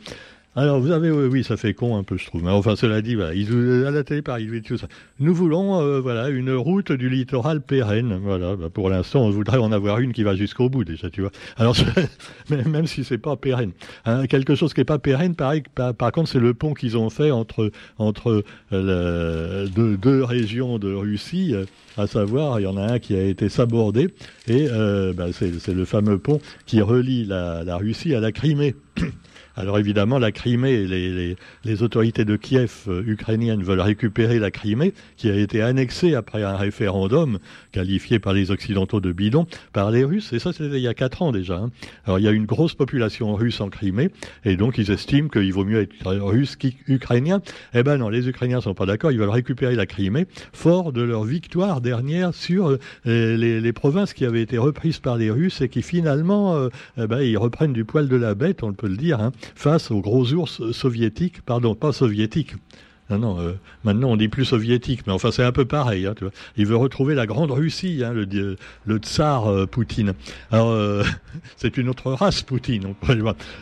alors, 0.54 0.80
vous 0.80 0.90
avez, 0.90 1.10
oui, 1.10 1.44
ça 1.44 1.56
fait 1.56 1.72
con 1.72 1.96
un 1.96 2.02
peu, 2.02 2.18
je 2.18 2.26
trouve. 2.26 2.44
Mais 2.44 2.50
enfin, 2.50 2.76
cela 2.76 3.00
dit, 3.00 3.14
voilà, 3.14 3.32
ils, 3.32 3.86
à 3.86 3.90
la 3.90 4.04
télé, 4.04 4.20
par 4.20 4.36
tout 4.66 4.76
ça. 4.76 4.86
Nous 5.18 5.34
voulons, 5.34 5.80
euh, 5.80 5.98
voilà, 5.98 6.28
une 6.28 6.52
route 6.52 6.92
du 6.92 7.08
littoral 7.08 7.62
pérenne. 7.62 8.20
Voilà, 8.22 8.54
bah, 8.56 8.68
pour 8.68 8.90
l'instant, 8.90 9.22
on 9.22 9.30
voudrait 9.30 9.56
en 9.56 9.72
avoir 9.72 10.00
une 10.00 10.12
qui 10.12 10.24
va 10.24 10.36
jusqu'au 10.36 10.68
bout, 10.68 10.84
déjà, 10.84 11.08
tu 11.08 11.22
vois. 11.22 11.30
Alors, 11.56 11.74
même 12.50 12.86
si 12.86 13.02
c'est 13.02 13.16
pas 13.16 13.34
pérenne. 13.36 13.70
Hein, 14.04 14.26
quelque 14.26 14.54
chose 14.54 14.74
qui 14.74 14.80
n'est 14.80 14.84
pas 14.84 14.98
pérenne, 14.98 15.34
pareil, 15.34 15.62
par, 15.74 16.12
contre, 16.12 16.28
c'est 16.28 16.38
le 16.38 16.52
pont 16.52 16.74
qu'ils 16.74 16.98
ont 16.98 17.08
fait 17.08 17.30
entre, 17.30 17.70
entre 17.96 18.44
euh, 18.74 19.66
deux, 19.68 19.96
deux, 19.96 20.22
régions 20.22 20.78
de 20.78 20.92
Russie, 20.92 21.54
euh, 21.54 21.64
à 21.96 22.06
savoir, 22.06 22.60
il 22.60 22.64
y 22.64 22.66
en 22.66 22.76
a 22.76 22.92
un 22.92 22.98
qui 22.98 23.16
a 23.16 23.22
été 23.22 23.48
sabordé, 23.48 24.08
et 24.48 24.68
bah, 25.16 25.28
c'est 25.32 25.74
le 25.74 25.84
fameux 25.86 26.18
pont 26.18 26.40
qui 26.66 26.82
relie 26.82 27.24
la, 27.24 27.64
la 27.64 27.78
Russie 27.78 28.14
à 28.14 28.20
la 28.20 28.32
Crimée. 28.32 28.74
Alors 29.56 29.78
évidemment, 29.78 30.18
la 30.18 30.32
Crimée, 30.32 30.86
les, 30.86 31.36
les, 31.64 31.82
autorités 31.82 32.24
de 32.24 32.36
Kiev 32.36 32.84
euh, 32.88 33.02
ukrainiennes 33.06 33.62
veulent 33.62 33.80
récupérer 33.80 34.38
la 34.38 34.50
Crimée, 34.50 34.94
qui 35.16 35.28
a 35.28 35.36
été 35.36 35.60
annexée 35.60 36.14
après 36.14 36.42
un 36.42 36.56
référendum 36.56 37.38
qualifié 37.70 38.18
par 38.18 38.32
les 38.32 38.50
Occidentaux 38.50 39.00
de 39.00 39.12
bidon 39.12 39.46
par 39.72 39.90
les 39.90 40.04
Russes. 40.04 40.32
Et 40.32 40.38
ça, 40.38 40.52
c'était 40.52 40.76
il 40.76 40.82
y 40.82 40.88
a 40.88 40.94
quatre 40.94 41.20
ans 41.20 41.32
déjà. 41.32 41.56
Hein. 41.56 41.70
Alors 42.06 42.18
il 42.18 42.24
y 42.24 42.28
a 42.28 42.30
une 42.30 42.46
grosse 42.46 42.74
population 42.74 43.34
russe 43.34 43.60
en 43.60 43.68
Crimée, 43.68 44.10
et 44.44 44.56
donc 44.56 44.78
ils 44.78 44.90
estiment 44.90 45.28
qu'il 45.28 45.52
vaut 45.52 45.64
mieux 45.64 45.82
être 45.82 46.12
russe 46.14 46.56
qu'ukrainien. 46.56 47.42
Eh 47.74 47.82
ben 47.82 47.98
non, 47.98 48.08
les 48.08 48.28
Ukrainiens 48.28 48.62
sont 48.62 48.74
pas 48.74 48.86
d'accord. 48.86 49.12
Ils 49.12 49.18
veulent 49.18 49.28
récupérer 49.28 49.74
la 49.74 49.86
Crimée, 49.86 50.26
fort 50.52 50.92
de 50.92 51.02
leur 51.02 51.24
victoire 51.24 51.82
dernière 51.82 52.34
sur 52.34 52.78
euh, 53.06 53.36
les, 53.36 53.72
provinces 53.72 54.14
qui 54.14 54.24
avaient 54.24 54.42
été 54.42 54.58
reprises 54.58 54.98
par 54.98 55.16
les 55.16 55.30
Russes 55.30 55.60
et 55.60 55.68
qui 55.68 55.82
finalement, 55.82 56.56
euh, 56.56 56.68
eh 56.98 57.06
ben, 57.06 57.20
ils 57.20 57.38
reprennent 57.38 57.72
du 57.72 57.84
poil 57.84 58.08
de 58.08 58.16
la 58.16 58.34
bête, 58.34 58.62
on 58.62 58.72
peut 58.72 58.88
le 58.88 58.96
dire. 58.96 59.20
Hein 59.20 59.32
face 59.54 59.90
aux 59.90 60.00
gros 60.00 60.32
ours 60.32 60.70
soviétiques, 60.72 61.42
pardon, 61.42 61.74
pas 61.74 61.92
soviétiques. 61.92 62.54
Non, 63.18 63.38
euh, 63.40 63.52
maintenant 63.84 64.10
on 64.10 64.16
dit 64.16 64.28
plus 64.28 64.44
soviétique, 64.44 65.06
mais 65.06 65.12
enfin 65.12 65.30
c'est 65.30 65.42
un 65.42 65.52
peu 65.52 65.64
pareil. 65.64 66.06
Hein. 66.06 66.14
Il 66.56 66.66
veut 66.66 66.76
retrouver 66.76 67.14
la 67.14 67.26
grande 67.26 67.50
Russie, 67.50 68.02
hein, 68.04 68.12
le, 68.12 68.96
tsar 68.98 69.46
euh, 69.48 69.66
Poutine. 69.66 70.14
Alors 70.50 70.70
euh, 70.70 71.02
c'est 71.56 71.76
une 71.76 71.88
autre 71.88 72.12
race, 72.12 72.42
Poutine. 72.42 72.94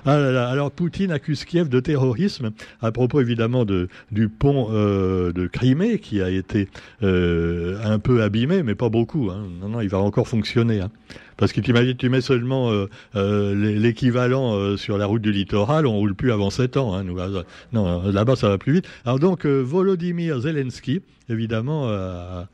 Alors 0.07 0.71
Poutine 0.71 1.11
accuse 1.11 1.45
Kiev 1.45 1.69
de 1.69 1.81
terrorisme 1.81 2.51
à 2.81 2.93
propos 2.93 3.21
évidemment 3.21 3.65
de, 3.65 3.89
du 4.13 4.29
pont 4.29 4.71
de 4.71 5.47
Crimée 5.47 5.99
qui 5.99 6.21
a 6.23 6.31
été 6.31 6.69
un 7.03 7.99
peu 7.99 8.23
abîmé, 8.23 8.63
mais 8.63 8.75
pas 8.75 8.89
beaucoup. 8.89 9.31
Hein. 9.31 9.47
Non, 9.61 9.69
non, 9.69 9.81
il 9.81 9.89
va 9.89 9.99
encore 9.99 10.29
fonctionner. 10.29 10.83
Parce 11.41 11.55
que 11.55 11.63
tu 11.63 11.73
m'as 11.73 11.83
dit, 11.83 11.97
tu 11.97 12.11
mets 12.11 12.21
seulement 12.21 12.71
euh, 12.71 12.87
euh, 13.17 13.55
l'équivalent 13.55 14.55
euh, 14.55 14.77
sur 14.77 14.99
la 14.99 15.07
route 15.07 15.23
du 15.23 15.33
littoral, 15.33 15.87
on 15.87 15.97
roule 15.97 16.15
plus 16.15 16.33
avant 16.33 16.51
7 16.51 16.77
ans. 16.77 16.95
Hein. 16.95 17.05
Non, 17.73 18.03
là-bas, 18.13 18.37
ça 18.37 18.51
va 18.51 18.59
plus 18.59 18.75
vite. 18.75 18.87
Alors 19.07 19.19
donc, 19.19 19.47
Volodymyr 19.47 20.41
Zelensky, 20.41 21.01
évidemment, 21.31 21.89
a, 21.89 22.47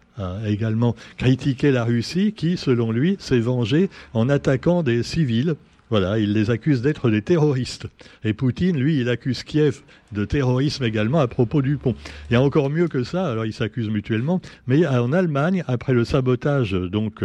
également 0.46 0.94
critiqué 1.18 1.72
la 1.72 1.82
Russie 1.82 2.32
qui, 2.32 2.56
selon 2.56 2.92
lui, 2.92 3.16
s'est 3.18 3.40
vengée 3.40 3.90
en 4.14 4.28
attaquant 4.28 4.84
des 4.84 5.02
civils 5.02 5.56
voilà, 5.90 6.18
il 6.18 6.32
les 6.32 6.50
accuse 6.50 6.82
d'être 6.82 7.10
des 7.10 7.22
terroristes. 7.22 7.86
Et 8.24 8.32
Poutine, 8.32 8.78
lui, 8.78 9.00
il 9.00 9.08
accuse 9.08 9.44
Kiev 9.44 9.82
de 10.12 10.24
terrorisme 10.24 10.84
également 10.84 11.20
à 11.20 11.28
propos 11.28 11.62
du 11.62 11.76
pont. 11.76 11.94
Il 12.30 12.34
y 12.34 12.36
a 12.36 12.42
encore 12.42 12.70
mieux 12.70 12.88
que 12.88 13.04
ça, 13.04 13.26
alors 13.26 13.46
ils 13.46 13.52
s'accusent 13.52 13.90
mutuellement, 13.90 14.40
mais 14.66 14.86
en 14.86 15.12
Allemagne, 15.12 15.64
après 15.66 15.92
le 15.92 16.04
sabotage 16.04 16.72
donc 16.72 17.22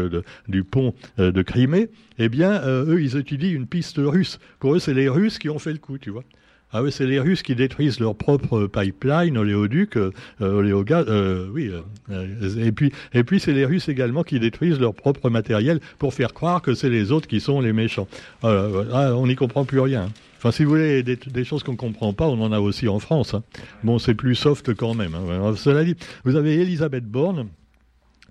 du 0.48 0.64
pont 0.64 0.94
euh, 1.20 1.32
de 1.32 1.42
Crimée, 1.42 1.90
eh 2.20 2.30
bien, 2.30 2.52
euh, 2.52 2.86
eux, 2.86 3.02
ils 3.02 3.18
étudient 3.18 3.52
une 3.52 3.68
piste 3.68 3.98
russe. 3.98 4.40
Pour 4.60 4.76
eux, 4.76 4.80
c'est 4.80 4.94
les 4.94 5.10
Russes 5.10 5.40
qui 5.40 5.50
ont 5.50 5.60
fait 5.60 5.74
le 5.74 5.80
coup, 5.80 5.98
tu 5.98 6.10
vois. 6.10 6.24
Ah 6.74 6.82
oui, 6.82 6.92
c'est 6.92 7.06
les 7.06 7.20
Russes 7.20 7.44
qui 7.44 7.54
détruisent 7.54 8.00
leur 8.00 8.16
propre 8.16 8.66
pipeline, 8.68 9.38
oléoduc, 9.38 9.98
euh, 9.98 10.12
oléogaz, 10.40 11.06
euh, 11.10 11.48
oui. 11.52 11.70
Euh, 12.10 12.66
et 12.66 12.72
puis, 12.72 12.94
et 13.14 13.24
puis 13.24 13.42
c'est 13.42 13.52
les 13.52 13.66
Russes 13.66 13.90
également 13.90 14.24
qui 14.24 14.40
détruisent 14.40 14.80
leur 14.80 14.94
propre 14.94 15.30
matériel 15.30 15.82
pour 16.00 16.14
faire 16.14 16.34
croire 16.34 16.62
que 16.62 16.74
c'est 16.74 16.90
les 16.90 17.12
autres 17.12 17.28
qui 17.28 17.42
sont 17.42 17.60
les 17.60 17.74
méchants. 17.74 18.08
Ah, 18.44 19.14
on 19.16 19.28
n'y 19.28 19.36
comprend 19.36 19.66
plus 19.66 19.82
rien. 19.82 20.10
Enfin, 20.38 20.52
si 20.52 20.64
vous 20.64 20.72
voulez 20.72 21.04
des, 21.04 21.44
choses 21.44 21.62
qu'on 21.62 21.74
ne 21.74 21.78
comprend 21.78 22.14
pas, 22.14 22.26
on 22.26 22.42
en 22.42 22.52
a 22.52 22.60
aussi 22.60 22.88
en 22.88 23.00
France. 23.00 23.34
Hein. 23.34 23.44
Bon, 23.84 24.00
c'est 24.00 24.16
plus 24.16 24.36
soft 24.36 24.74
quand 24.74 24.96
même. 24.96 25.14
Hein. 25.14 25.54
Cela 25.56 25.84
dit, 25.84 25.96
vous 26.24 26.36
avez 26.36 26.56
Elisabeth 26.56 27.06
Borne, 27.06 27.48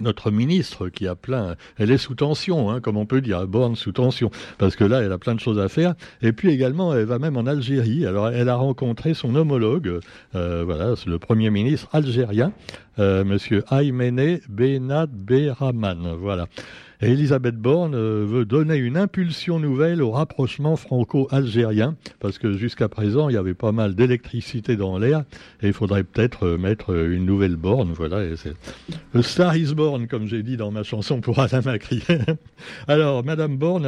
notre 0.00 0.30
ministre 0.30 0.88
qui 0.88 1.06
a 1.06 1.14
plein, 1.14 1.56
elle 1.78 1.90
est 1.90 1.98
sous 1.98 2.14
tension, 2.14 2.70
hein, 2.70 2.80
comme 2.80 2.96
on 2.96 3.06
peut 3.06 3.20
dire, 3.20 3.46
Borne 3.46 3.76
sous 3.76 3.92
tension, 3.92 4.30
parce 4.58 4.76
que 4.76 4.84
là, 4.84 5.02
elle 5.02 5.12
a 5.12 5.18
plein 5.18 5.34
de 5.34 5.40
choses 5.40 5.58
à 5.58 5.68
faire. 5.68 5.94
Et 6.22 6.32
puis 6.32 6.50
également, 6.50 6.94
elle 6.94 7.04
va 7.04 7.18
même 7.18 7.36
en 7.36 7.46
Algérie. 7.46 8.06
Alors, 8.06 8.28
elle 8.28 8.48
a 8.48 8.56
rencontré 8.56 9.14
son 9.14 9.34
homologue, 9.34 10.00
euh, 10.34 10.64
voilà, 10.64 10.94
le 11.06 11.18
premier 11.18 11.50
ministre 11.50 11.88
algérien, 11.92 12.52
euh, 12.98 13.24
Monsieur 13.24 13.64
Aymene 13.70 14.40
Benad 14.48 15.10
Beraman, 15.10 16.16
voilà. 16.18 16.46
Et 17.02 17.12
Elisabeth 17.12 17.56
Borne 17.56 17.94
euh, 17.94 18.26
veut 18.28 18.44
donner 18.44 18.76
une 18.76 18.98
impulsion 18.98 19.58
nouvelle 19.58 20.02
au 20.02 20.10
rapprochement 20.10 20.76
franco-algérien, 20.76 21.96
parce 22.18 22.38
que 22.38 22.52
jusqu'à 22.52 22.90
présent, 22.90 23.30
il 23.30 23.34
y 23.34 23.38
avait 23.38 23.54
pas 23.54 23.72
mal 23.72 23.94
d'électricité 23.94 24.76
dans 24.76 24.98
l'air, 24.98 25.24
et 25.62 25.68
il 25.68 25.72
faudrait 25.72 26.04
peut-être 26.04 26.46
euh, 26.46 26.58
mettre 26.58 26.92
euh, 26.92 27.14
une 27.14 27.24
nouvelle 27.24 27.56
borne. 27.56 27.92
Voilà, 27.94 28.22
le 29.14 29.22
Star 29.22 29.56
is 29.56 29.74
Born, 29.74 30.08
comme 30.08 30.26
j'ai 30.26 30.42
dit 30.42 30.58
dans 30.58 30.70
ma 30.70 30.82
chanson 30.82 31.22
pour 31.22 31.38
Alain 31.40 31.62
Macri. 31.62 32.02
Alors, 32.86 33.24
Madame 33.24 33.56
Borne, 33.56 33.86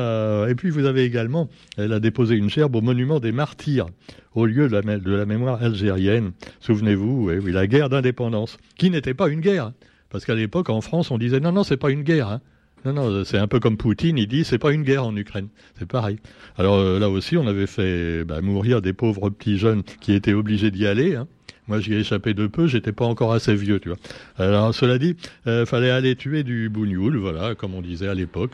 et 0.49 0.55
puis 0.55 0.71
vous 0.71 0.87
avez 0.87 1.05
également, 1.05 1.51
elle 1.77 1.93
a 1.93 2.01
déposé 2.01 2.35
une 2.35 2.49
gerbe 2.49 2.77
au 2.77 2.81
monument 2.81 3.21
des 3.21 3.33
martyrs 3.33 3.87
au 4.35 4.47
lieu 4.47 4.69
de 4.69 4.73
la, 4.73 4.99
de 4.99 5.15
la 5.15 5.27
mémoire 5.27 5.63
algérienne. 5.63 6.33
Souvenez-vous, 6.61 7.31
oui, 7.31 7.53
la 7.53 7.67
guerre 7.67 7.91
d'indépendance, 7.91 8.57
qui 8.79 8.89
n'était 8.89 9.13
pas 9.13 9.29
une 9.29 9.41
guerre. 9.41 9.73
Parce 10.09 10.25
qu'à 10.25 10.35
l'époque, 10.35 10.71
en 10.71 10.81
France, 10.81 11.11
on 11.11 11.19
disait 11.19 11.41
non, 11.41 11.53
non, 11.53 11.65
c'est 11.65 11.77
pas 11.77 11.91
une 11.91 12.03
guerre. 12.03 12.29
Hein. 12.29 12.41
Non, 12.85 12.93
non, 12.93 13.25
c'est 13.25 13.39
un 13.39 13.47
peu 13.47 13.61
comme 13.61 13.77
Poutine, 13.77 14.19
il 14.19 14.27
dit 14.27 14.45
c'est 14.45 14.59
pas 14.59 14.73
une 14.73 14.83
guerre 14.83 15.05
en 15.05 15.15
Ukraine, 15.17 15.49
c'est 15.79 15.87
pareil. 15.87 16.19
Alors 16.57 16.77
euh, 16.77 16.99
là 16.99 17.09
aussi, 17.09 17.37
on 17.37 17.47
avait 17.47 17.69
fait 17.69 18.25
bah, 18.25 18.41
mourir 18.41 18.83
des 18.83 18.93
pauvres 18.93 19.31
petits 19.31 19.57
jeunes 19.57 19.85
qui 20.01 20.13
étaient 20.13 20.33
obligés 20.33 20.73
d'y 20.73 20.87
aller. 20.87 21.15
Hein. 21.15 21.29
Moi, 21.69 21.79
j'y 21.79 21.95
ai 21.95 22.01
échappé 22.01 22.35
de 22.35 22.49
peu, 22.49 22.67
j'étais 22.67 22.91
pas 22.91 23.05
encore 23.05 23.33
assez 23.33 23.55
vieux, 23.55 23.79
tu 23.79 23.89
vois. 23.89 23.99
Alors, 24.37 24.75
cela 24.75 24.99
dit, 24.99 25.17
euh, 25.47 25.65
fallait 25.65 25.91
aller 25.91 26.17
tuer 26.17 26.43
du 26.43 26.69
bougnoul, 26.69 27.17
voilà, 27.17 27.55
comme 27.55 27.75
on 27.75 27.83
disait 27.83 28.09
à 28.09 28.15
l'époque. 28.15 28.51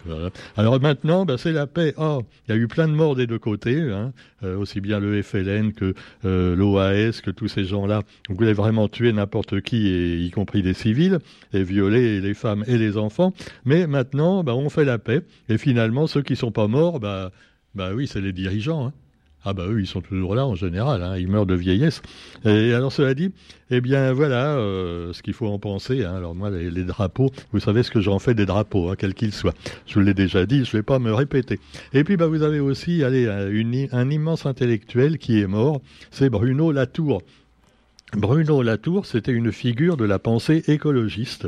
Alors 0.58 0.78
maintenant, 0.78 1.24
bah, 1.24 1.38
c'est 1.38 1.52
la 1.52 1.66
paix. 1.66 1.94
Oh, 1.96 2.22
il 2.46 2.54
y 2.54 2.58
a 2.58 2.60
eu 2.60 2.68
plein 2.68 2.86
de 2.86 2.92
morts 2.92 3.16
des 3.16 3.26
deux 3.26 3.38
côtés, 3.38 3.80
hein. 3.80 4.12
euh, 4.42 4.58
aussi 4.58 4.82
bien 4.82 5.00
le 5.00 5.22
FLN 5.22 5.72
que 5.72 5.94
euh, 6.26 6.54
l'OAS, 6.54 7.22
que 7.22 7.30
tous 7.30 7.48
ces 7.48 7.64
gens-là 7.64 8.02
voulaient 8.28 8.52
vraiment 8.52 8.88
tuer 8.88 9.12
n'importe 9.14 9.62
qui, 9.62 10.26
y 10.26 10.30
compris 10.30 10.62
des 10.62 10.74
civils, 10.74 11.18
et 11.54 11.62
violer 11.62 12.20
les 12.20 12.34
femmes 12.34 12.62
et 12.66 12.76
les 12.76 12.98
enfants. 12.98 13.32
Mais 13.64 13.86
maintenant, 13.86 14.44
bah, 14.44 14.54
on 14.54 14.68
fait 14.68 14.84
la 14.84 14.98
paix, 14.98 15.22
et 15.48 15.56
finalement, 15.56 16.06
ceux 16.06 16.22
qui 16.22 16.36
sont 16.36 16.52
pas 16.52 16.68
morts, 16.68 17.00
bah, 17.00 17.32
bah 17.74 17.92
oui, 17.94 18.06
c'est 18.06 18.20
les 18.20 18.32
dirigeants. 18.32 18.88
Hein. 18.88 18.92
Ah 19.44 19.54
bah 19.54 19.64
eux, 19.68 19.80
ils 19.80 19.86
sont 19.86 20.00
toujours 20.00 20.34
là 20.34 20.44
en 20.46 20.56
général, 20.56 21.02
hein, 21.02 21.16
ils 21.16 21.28
meurent 21.28 21.46
de 21.46 21.54
vieillesse. 21.54 22.02
Et 22.44 22.74
alors 22.74 22.92
cela 22.92 23.14
dit, 23.14 23.30
eh 23.70 23.80
bien 23.80 24.12
voilà 24.12 24.56
euh, 24.56 25.12
ce 25.12 25.22
qu'il 25.22 25.32
faut 25.32 25.46
en 25.46 25.58
penser. 25.58 26.04
Hein. 26.04 26.14
Alors 26.16 26.34
moi, 26.34 26.50
les, 26.50 26.84
drapeaux, 26.84 27.30
vous 27.52 27.60
savez 27.60 27.82
ce 27.82 27.90
que 27.90 28.00
j'en 28.00 28.18
fais 28.18 28.34
des 28.34 28.46
drapeaux, 28.46 28.90
hein, 28.90 28.96
quels 28.98 29.14
qu'ils 29.14 29.32
soient. 29.32 29.54
Je 29.86 29.94
vous 29.94 30.00
l'ai 30.00 30.14
déjà 30.14 30.44
dit, 30.44 30.64
je 30.64 30.76
ne 30.76 30.80
vais 30.80 30.82
pas 30.82 30.98
me 30.98 31.12
répéter. 31.12 31.60
Et 31.92 32.02
puis 32.02 32.16
bah, 32.16 32.26
vous 32.26 32.42
avez 32.42 32.60
aussi 32.60 33.04
allez, 33.04 33.28
un 33.92 34.10
immense 34.10 34.44
intellectuel 34.44 35.18
qui 35.18 35.40
est 35.40 35.46
mort, 35.46 35.80
c'est 36.10 36.30
Bruno 36.30 36.72
Latour. 36.72 37.22
Bruno 38.16 38.62
Latour, 38.62 39.04
c'était 39.04 39.32
une 39.32 39.52
figure 39.52 39.98
de 39.98 40.06
la 40.06 40.18
pensée 40.18 40.62
écologiste. 40.66 41.46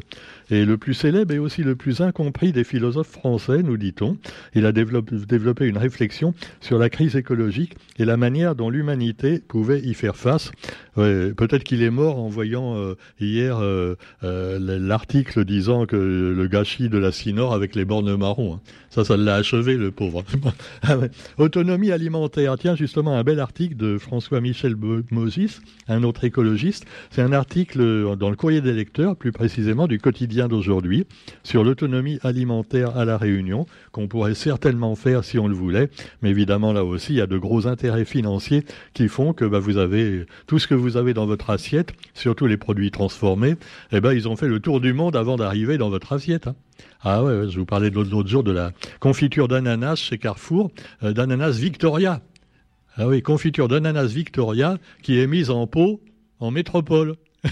Et 0.50 0.66
le 0.66 0.76
plus 0.76 0.92
célèbre 0.92 1.32
et 1.32 1.38
aussi 1.38 1.62
le 1.62 1.74
plus 1.74 2.02
incompris 2.02 2.52
des 2.52 2.64
philosophes 2.64 3.10
français, 3.10 3.62
nous 3.62 3.78
dit-on. 3.78 4.18
Il 4.54 4.66
a 4.66 4.72
développé 4.72 5.66
une 5.66 5.78
réflexion 5.78 6.34
sur 6.60 6.78
la 6.78 6.90
crise 6.90 7.16
écologique 7.16 7.76
et 7.98 8.04
la 8.04 8.18
manière 8.18 8.54
dont 8.54 8.68
l'humanité 8.68 9.38
pouvait 9.38 9.80
y 9.80 9.94
faire 9.94 10.16
face. 10.16 10.52
Peut-être 10.96 11.64
qu'il 11.64 11.82
est 11.82 11.90
mort 11.90 12.18
en 12.18 12.28
voyant 12.28 12.76
euh, 12.76 12.94
hier 13.20 13.58
euh, 13.58 13.96
euh, 14.22 14.58
l'article 14.60 15.46
disant 15.46 15.86
que 15.86 15.96
le 15.96 16.46
gâchis 16.46 16.90
de 16.90 16.98
la 16.98 17.10
Sinor 17.10 17.54
avec 17.54 17.74
les 17.74 17.86
bornes 17.86 18.14
marron. 18.16 18.56
Hein. 18.56 18.60
Ça, 18.90 19.04
ça 19.04 19.16
l'a 19.16 19.36
achevé, 19.36 19.76
le 19.76 19.90
pauvre. 19.92 20.24
Ah 20.82 20.96
Autonomie 21.38 21.92
alimentaire. 21.92 22.56
Tiens, 22.58 22.74
justement, 22.74 23.16
un 23.16 23.22
bel 23.22 23.38
article 23.38 23.76
de 23.76 23.98
François-Michel 23.98 24.76
Moses, 25.10 25.62
un 25.88 26.02
autre 26.02 26.24
écologiste. 26.24 26.49
C'est 27.10 27.22
un 27.22 27.32
article 27.32 28.16
dans 28.16 28.30
le 28.30 28.36
courrier 28.36 28.60
des 28.60 28.72
lecteurs, 28.72 29.16
plus 29.16 29.32
précisément 29.32 29.86
du 29.86 29.98
quotidien 29.98 30.48
d'aujourd'hui 30.48 31.06
sur 31.42 31.64
l'autonomie 31.64 32.18
alimentaire 32.22 32.96
à 32.96 33.04
la 33.04 33.16
Réunion, 33.16 33.66
qu'on 33.92 34.08
pourrait 34.08 34.34
certainement 34.34 34.94
faire 34.94 35.24
si 35.24 35.38
on 35.38 35.48
le 35.48 35.54
voulait, 35.54 35.90
mais 36.22 36.30
évidemment 36.30 36.72
là 36.72 36.84
aussi 36.84 37.12
il 37.14 37.16
y 37.16 37.20
a 37.20 37.26
de 37.26 37.38
gros 37.38 37.66
intérêts 37.66 38.04
financiers 38.04 38.64
qui 38.94 39.08
font 39.08 39.32
que 39.32 39.44
bah, 39.44 39.58
vous 39.58 39.78
avez 39.78 40.26
tout 40.46 40.58
ce 40.58 40.66
que 40.66 40.74
vous 40.74 40.96
avez 40.96 41.14
dans 41.14 41.26
votre 41.26 41.50
assiette, 41.50 41.92
surtout 42.14 42.46
les 42.46 42.56
produits 42.56 42.90
transformés, 42.90 43.56
eh 43.92 44.00
ben 44.00 44.12
ils 44.12 44.28
ont 44.28 44.36
fait 44.36 44.48
le 44.48 44.60
tour 44.60 44.80
du 44.80 44.92
monde 44.92 45.16
avant 45.16 45.36
d'arriver 45.36 45.78
dans 45.78 45.90
votre 45.90 46.12
assiette. 46.12 46.46
Hein. 46.46 46.56
Ah 47.02 47.24
ouais, 47.24 47.48
je 47.48 47.58
vous 47.58 47.66
parlais 47.66 47.90
l'autre 47.90 48.28
jour 48.28 48.42
de 48.42 48.52
la 48.52 48.72
confiture 49.00 49.48
d'ananas 49.48 49.96
chez 49.96 50.18
Carrefour, 50.18 50.70
euh, 51.02 51.12
d'ananas 51.12 51.58
Victoria. 51.58 52.20
Ah 52.96 53.06
oui, 53.06 53.22
confiture 53.22 53.68
d'ananas 53.68 54.06
Victoria 54.06 54.76
qui 55.02 55.18
est 55.18 55.26
mise 55.26 55.50
en 55.50 55.66
pot 55.66 56.00
en 56.40 56.50
métropole. 56.50 57.16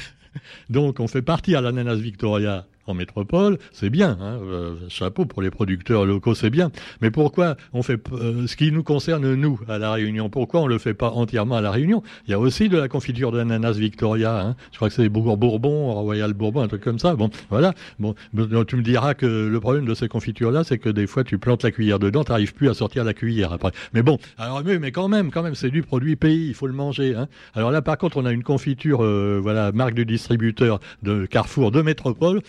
Donc 0.71 1.01
on 1.01 1.09
fait 1.09 1.23
partir 1.23 1.63
l'ananas 1.63 1.97
Victoria 1.97 2.67
en 2.89 2.95
métropole, 2.95 3.59
c'est 3.73 3.91
bien, 3.91 4.17
hein, 4.21 4.39
euh, 4.43 4.77
chapeau 4.89 5.25
pour 5.27 5.43
les 5.43 5.51
producteurs 5.51 6.07
locaux, 6.07 6.35
c'est 6.35 6.51
bien. 6.51 6.71
Mais 7.01 7.11
pourquoi 7.11 7.57
on 7.73 7.83
fait 7.83 8.01
euh, 8.13 8.47
ce 8.47 8.57
qui 8.57 8.73
nous 8.73 8.83
concerne 8.83 9.35
nous 9.35 9.61
à 9.69 9.79
la 9.79 9.93
Réunion 9.93 10.31
Pourquoi 10.31 10.61
on 10.63 10.67
le 10.67 10.79
fait 10.79 10.95
pas 10.95 11.11
entièrement 11.11 11.57
à 11.57 11.61
la 11.61 11.71
Réunion? 11.71 12.03
Il 12.27 12.31
y 12.31 12.35
a 12.35 12.39
aussi 12.39 12.69
de 12.69 12.79
la 12.79 12.89
confiture 12.89 13.33
d'ananas 13.33 13.73
Victoria. 13.73 14.41
Hein. 14.41 14.57
Je 14.73 14.77
crois 14.77 14.89
que 14.89 14.95
c'est 14.95 15.09
Bourbon, 15.09 15.93
Royal 15.93 16.33
Bourbon, 16.33 16.63
un 16.63 16.69
truc 16.69 16.83
comme 16.83 16.99
ça. 16.99 17.15
Bon, 17.15 17.31
voilà. 17.51 17.75
Bon, 17.99 18.15
tu 18.67 18.77
me 18.77 18.83
diras 18.83 19.15
que 19.15 19.27
le 19.27 19.61
problème 19.61 19.85
de 19.85 19.95
ces 19.95 20.09
confitures-là, 20.09 20.65
c'est 20.65 20.79
que 20.79 20.89
des 20.89 21.07
fois 21.07 21.25
tu 21.25 21.39
plantes 21.39 21.63
la 21.63 21.71
cuillère 21.71 21.99
dedans, 21.99 22.25
tu 22.25 22.33
n'arrives 22.33 22.55
plus 22.55 22.69
à 22.69 22.75
sortir 22.75 23.05
la 23.05 23.15
cuillère 23.15 23.53
après. 23.53 23.73
Mais 23.93 24.03
bon, 24.03 24.19
alors 24.37 24.63
mais, 24.65 24.79
mais 24.79 24.93
quand 24.93 25.09
même, 25.09 25.31
quand 25.31 25.43
même, 25.43 25.55
c'est 25.55 25.71
du 25.71 25.83
produit 25.83 26.17
pays, 26.17 26.49
il 26.49 26.55
faut 26.55 26.67
le 26.67 26.73
manger. 26.73 27.15
Hein. 27.15 27.29
Alors 27.55 27.71
là, 27.71 27.83
par 27.83 27.99
contre, 27.99 28.17
on 28.17 28.25
a 28.25 28.33
une 28.33 28.43
confiture, 28.43 29.05
euh, 29.05 29.39
voilà, 29.43 29.73
marque 29.73 29.95
du 29.95 30.05
distributeur 30.05 30.81
de 31.03 31.27
Carrefour 31.27 31.71
de 31.71 31.83
métropole. 31.83 32.43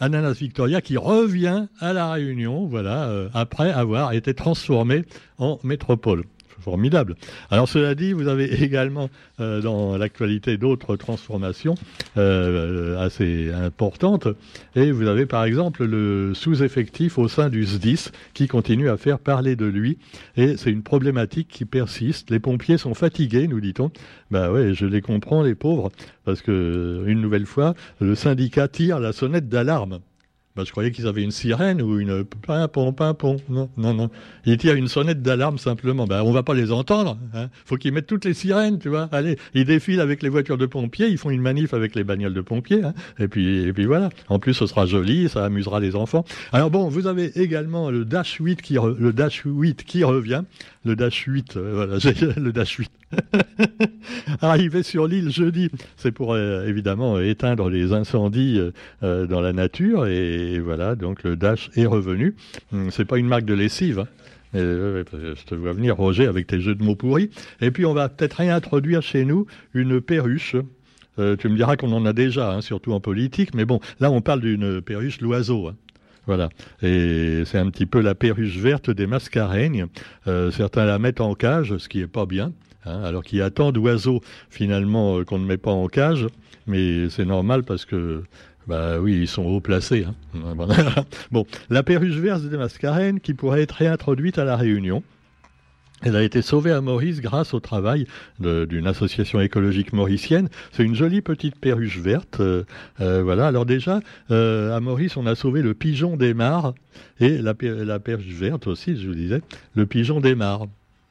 Ananas 0.00 0.34
Victoria 0.34 0.80
qui 0.80 0.96
revient 0.96 1.66
à 1.80 1.92
la 1.92 2.12
Réunion, 2.12 2.66
voilà, 2.66 3.08
euh, 3.08 3.28
après 3.34 3.70
avoir 3.70 4.12
été 4.12 4.34
transformé 4.34 5.04
en 5.38 5.58
métropole 5.64 6.24
formidable. 6.60 7.16
Alors 7.50 7.68
cela 7.68 7.94
dit, 7.94 8.12
vous 8.12 8.28
avez 8.28 8.62
également 8.62 9.08
euh, 9.40 9.60
dans 9.60 9.96
l'actualité 9.96 10.56
d'autres 10.56 10.96
transformations 10.96 11.74
euh, 12.16 12.98
assez 12.98 13.52
importantes. 13.52 14.28
Et 14.76 14.90
vous 14.90 15.06
avez 15.06 15.26
par 15.26 15.44
exemple 15.44 15.84
le 15.84 16.32
sous-effectif 16.34 17.18
au 17.18 17.28
sein 17.28 17.48
du 17.48 17.64
SDIS 17.64 18.10
qui 18.34 18.48
continue 18.48 18.88
à 18.88 18.96
faire 18.96 19.18
parler 19.18 19.56
de 19.56 19.66
lui. 19.66 19.98
Et 20.36 20.56
c'est 20.56 20.70
une 20.70 20.82
problématique 20.82 21.48
qui 21.48 21.64
persiste. 21.64 22.30
Les 22.30 22.40
pompiers 22.40 22.78
sont 22.78 22.94
fatigués, 22.94 23.48
nous 23.48 23.60
dit-on. 23.60 23.90
Ben 24.30 24.50
ouais, 24.50 24.74
je 24.74 24.86
les 24.86 25.00
comprends, 25.00 25.42
les 25.42 25.54
pauvres, 25.54 25.90
parce 26.24 26.42
que 26.42 27.04
une 27.06 27.20
nouvelle 27.20 27.46
fois, 27.46 27.74
le 28.00 28.14
syndicat 28.14 28.68
tire 28.68 29.00
la 29.00 29.12
sonnette 29.12 29.48
d'alarme. 29.48 30.00
Bah, 30.58 30.64
je 30.66 30.72
croyais 30.72 30.90
qu'ils 30.90 31.06
avaient 31.06 31.22
une 31.22 31.30
sirène 31.30 31.80
ou 31.80 32.00
une 32.00 32.24
pimpon, 32.24 32.92
pimpon. 32.92 33.36
Non, 33.48 33.70
non, 33.76 33.94
non. 33.94 34.10
Ils 34.44 34.56
tirent 34.56 34.74
une 34.74 34.88
sonnette 34.88 35.22
d'alarme 35.22 35.56
simplement. 35.56 36.08
Ben, 36.08 36.22
on 36.22 36.32
va 36.32 36.42
pas 36.42 36.54
les 36.54 36.72
entendre. 36.72 37.16
Hein. 37.32 37.46
Faut 37.64 37.76
qu'ils 37.76 37.92
mettent 37.92 38.08
toutes 38.08 38.24
les 38.24 38.34
sirènes, 38.34 38.80
tu 38.80 38.88
vois. 38.88 39.08
Allez, 39.12 39.38
ils 39.54 39.64
défilent 39.64 40.00
avec 40.00 40.20
les 40.20 40.28
voitures 40.28 40.58
de 40.58 40.66
pompiers, 40.66 41.06
ils 41.06 41.16
font 41.16 41.30
une 41.30 41.42
manif 41.42 41.74
avec 41.74 41.94
les 41.94 42.02
bagnoles 42.02 42.34
de 42.34 42.40
pompiers. 42.40 42.82
Hein. 42.82 42.92
Et 43.20 43.28
puis, 43.28 43.68
et 43.68 43.72
puis 43.72 43.86
voilà. 43.86 44.08
En 44.28 44.40
plus, 44.40 44.52
ce 44.52 44.66
sera 44.66 44.84
joli, 44.84 45.28
ça 45.28 45.44
amusera 45.44 45.78
les 45.78 45.94
enfants. 45.94 46.24
Alors 46.50 46.72
bon, 46.72 46.88
vous 46.88 47.06
avez 47.06 47.40
également 47.40 47.88
le 47.92 48.04
Dash 48.04 48.38
8 48.40 48.60
qui, 48.60 48.74
le 48.74 49.12
Dash 49.12 49.42
8 49.44 49.84
qui 49.84 50.02
revient. 50.02 50.42
Le 50.88 50.96
Dash 50.96 51.24
8, 51.26 51.56
euh, 51.58 51.72
voilà, 51.74 51.96
le 52.38 52.50
Dash 52.50 52.76
8. 52.76 52.90
Arrivé 54.40 54.82
sur 54.82 55.06
l'île 55.06 55.30
jeudi, 55.30 55.68
c'est 55.98 56.12
pour 56.12 56.32
euh, 56.32 56.66
évidemment 56.66 57.20
éteindre 57.20 57.68
les 57.68 57.92
incendies 57.92 58.58
euh, 59.02 59.26
dans 59.26 59.42
la 59.42 59.52
nature 59.52 60.06
et 60.06 60.58
voilà, 60.60 60.94
donc 60.94 61.24
le 61.24 61.36
Dash 61.36 61.68
est 61.76 61.84
revenu. 61.84 62.36
Hum, 62.72 62.90
c'est 62.90 63.04
pas 63.04 63.18
une 63.18 63.26
marque 63.26 63.44
de 63.44 63.52
lessive. 63.52 63.98
Hein. 63.98 64.08
je 64.54 65.44
te 65.44 65.54
vois 65.54 65.74
venir, 65.74 65.94
Roger, 65.94 66.26
avec 66.26 66.46
tes 66.46 66.58
jeux 66.58 66.74
de 66.74 66.82
mots 66.82 66.96
pourris. 66.96 67.28
Et 67.60 67.70
puis, 67.70 67.84
on 67.84 67.92
va 67.92 68.08
peut-être 68.08 68.38
réintroduire 68.38 69.02
chez 69.02 69.26
nous 69.26 69.44
une 69.74 70.00
perruche. 70.00 70.56
tu 71.18 71.48
me 71.50 71.54
diras 71.54 71.76
qu'on 71.76 71.92
en 71.92 72.06
a 72.06 72.14
déjà, 72.14 72.54
hein, 72.54 72.62
surtout 72.62 72.92
en 72.92 73.00
politique, 73.00 73.52
mais 73.52 73.66
bon, 73.66 73.78
là, 74.00 74.10
on 74.10 74.22
parle 74.22 74.40
d'une 74.40 74.80
perruche 74.80 75.20
l'oiseau. 75.20 75.68
Hein. 75.68 75.76
Voilà. 76.28 76.50
Et 76.82 77.42
c'est 77.46 77.58
un 77.58 77.68
petit 77.70 77.86
peu 77.86 78.00
la 78.00 78.14
perruche 78.14 78.58
verte 78.58 78.90
des 78.90 79.06
mascareignes. 79.06 79.86
Euh, 80.28 80.50
certains 80.50 80.84
la 80.84 80.98
mettent 80.98 81.22
en 81.22 81.34
cage, 81.34 81.76
ce 81.78 81.88
qui 81.88 82.00
est 82.00 82.06
pas 82.06 82.26
bien. 82.26 82.52
Hein, 82.84 83.02
alors 83.02 83.24
qu'il 83.24 83.38
y 83.38 83.42
a 83.42 83.50
tant 83.50 83.72
d'oiseaux 83.72 84.20
finalement 84.50 85.24
qu'on 85.24 85.38
ne 85.38 85.46
met 85.46 85.56
pas 85.56 85.72
en 85.72 85.88
cage, 85.88 86.26
mais 86.66 87.08
c'est 87.08 87.24
normal 87.24 87.64
parce 87.64 87.84
que 87.84 88.22
bah 88.68 89.00
oui, 89.00 89.16
ils 89.22 89.26
sont 89.26 89.44
haut 89.44 89.60
placés. 89.60 90.06
Hein. 90.06 90.54
bon, 91.32 91.46
la 91.70 91.82
perruche 91.82 92.16
verte 92.16 92.42
des 92.42 92.58
mascarennes 92.58 93.20
qui 93.20 93.32
pourrait 93.32 93.62
être 93.62 93.72
réintroduite 93.72 94.38
à 94.38 94.44
la 94.44 94.56
Réunion. 94.56 95.02
Elle 96.02 96.14
a 96.14 96.22
été 96.22 96.42
sauvée 96.42 96.70
à 96.70 96.80
Maurice 96.80 97.20
grâce 97.20 97.54
au 97.54 97.60
travail 97.60 98.06
d'une 98.38 98.86
association 98.86 99.40
écologique 99.40 99.92
mauricienne. 99.92 100.48
C'est 100.72 100.84
une 100.84 100.94
jolie 100.94 101.22
petite 101.22 101.56
perruche 101.56 101.98
verte. 101.98 102.40
Euh, 102.40 102.64
euh, 103.00 103.22
voilà. 103.22 103.48
Alors 103.48 103.66
déjà, 103.66 104.00
euh, 104.30 104.76
à 104.76 104.80
Maurice, 104.80 105.16
on 105.16 105.26
a 105.26 105.34
sauvé 105.34 105.60
le 105.60 105.74
pigeon 105.74 106.16
des 106.16 106.34
mares 106.34 106.74
et 107.20 107.38
la, 107.38 107.54
perruche 107.54 108.26
verte 108.26 108.66
aussi, 108.68 108.96
je 108.96 109.08
vous 109.08 109.14
disais, 109.14 109.40
le 109.74 109.86
pigeon 109.86 110.20
des 110.20 110.36
mares. 110.36 110.66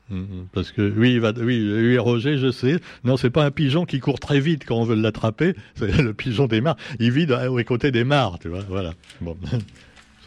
Mm, 0.10 0.20
mm. 0.20 0.48
Parce 0.54 0.72
que 0.72 0.94
oui, 0.96 1.20
va, 1.20 1.34
oui, 1.38 1.98
Roger, 1.98 2.38
je 2.38 2.50
sais. 2.50 2.80
Non, 3.04 3.18
c'est 3.18 3.30
pas 3.30 3.44
un 3.44 3.52
pigeon 3.52 3.86
qui 3.86 4.00
court 4.00 4.22
très 4.22 4.40
vite 4.40 4.64
quand 4.66 4.78
on 4.78 4.86
veut 4.86 4.96
l'attraper. 4.96 5.54
C'est 5.76 6.02
le 6.02 6.14
pigeon 6.14 6.48
des 6.48 6.62
mares. 6.62 6.78
Il 7.00 7.12
vit 7.12 7.28
aux 7.50 7.64
côtés 7.64 7.92
des 7.92 8.06
mares, 8.06 8.40
tu 8.40 8.48
vois. 8.48 8.64
Voilà. 8.70 8.94
Bon. 9.20 9.36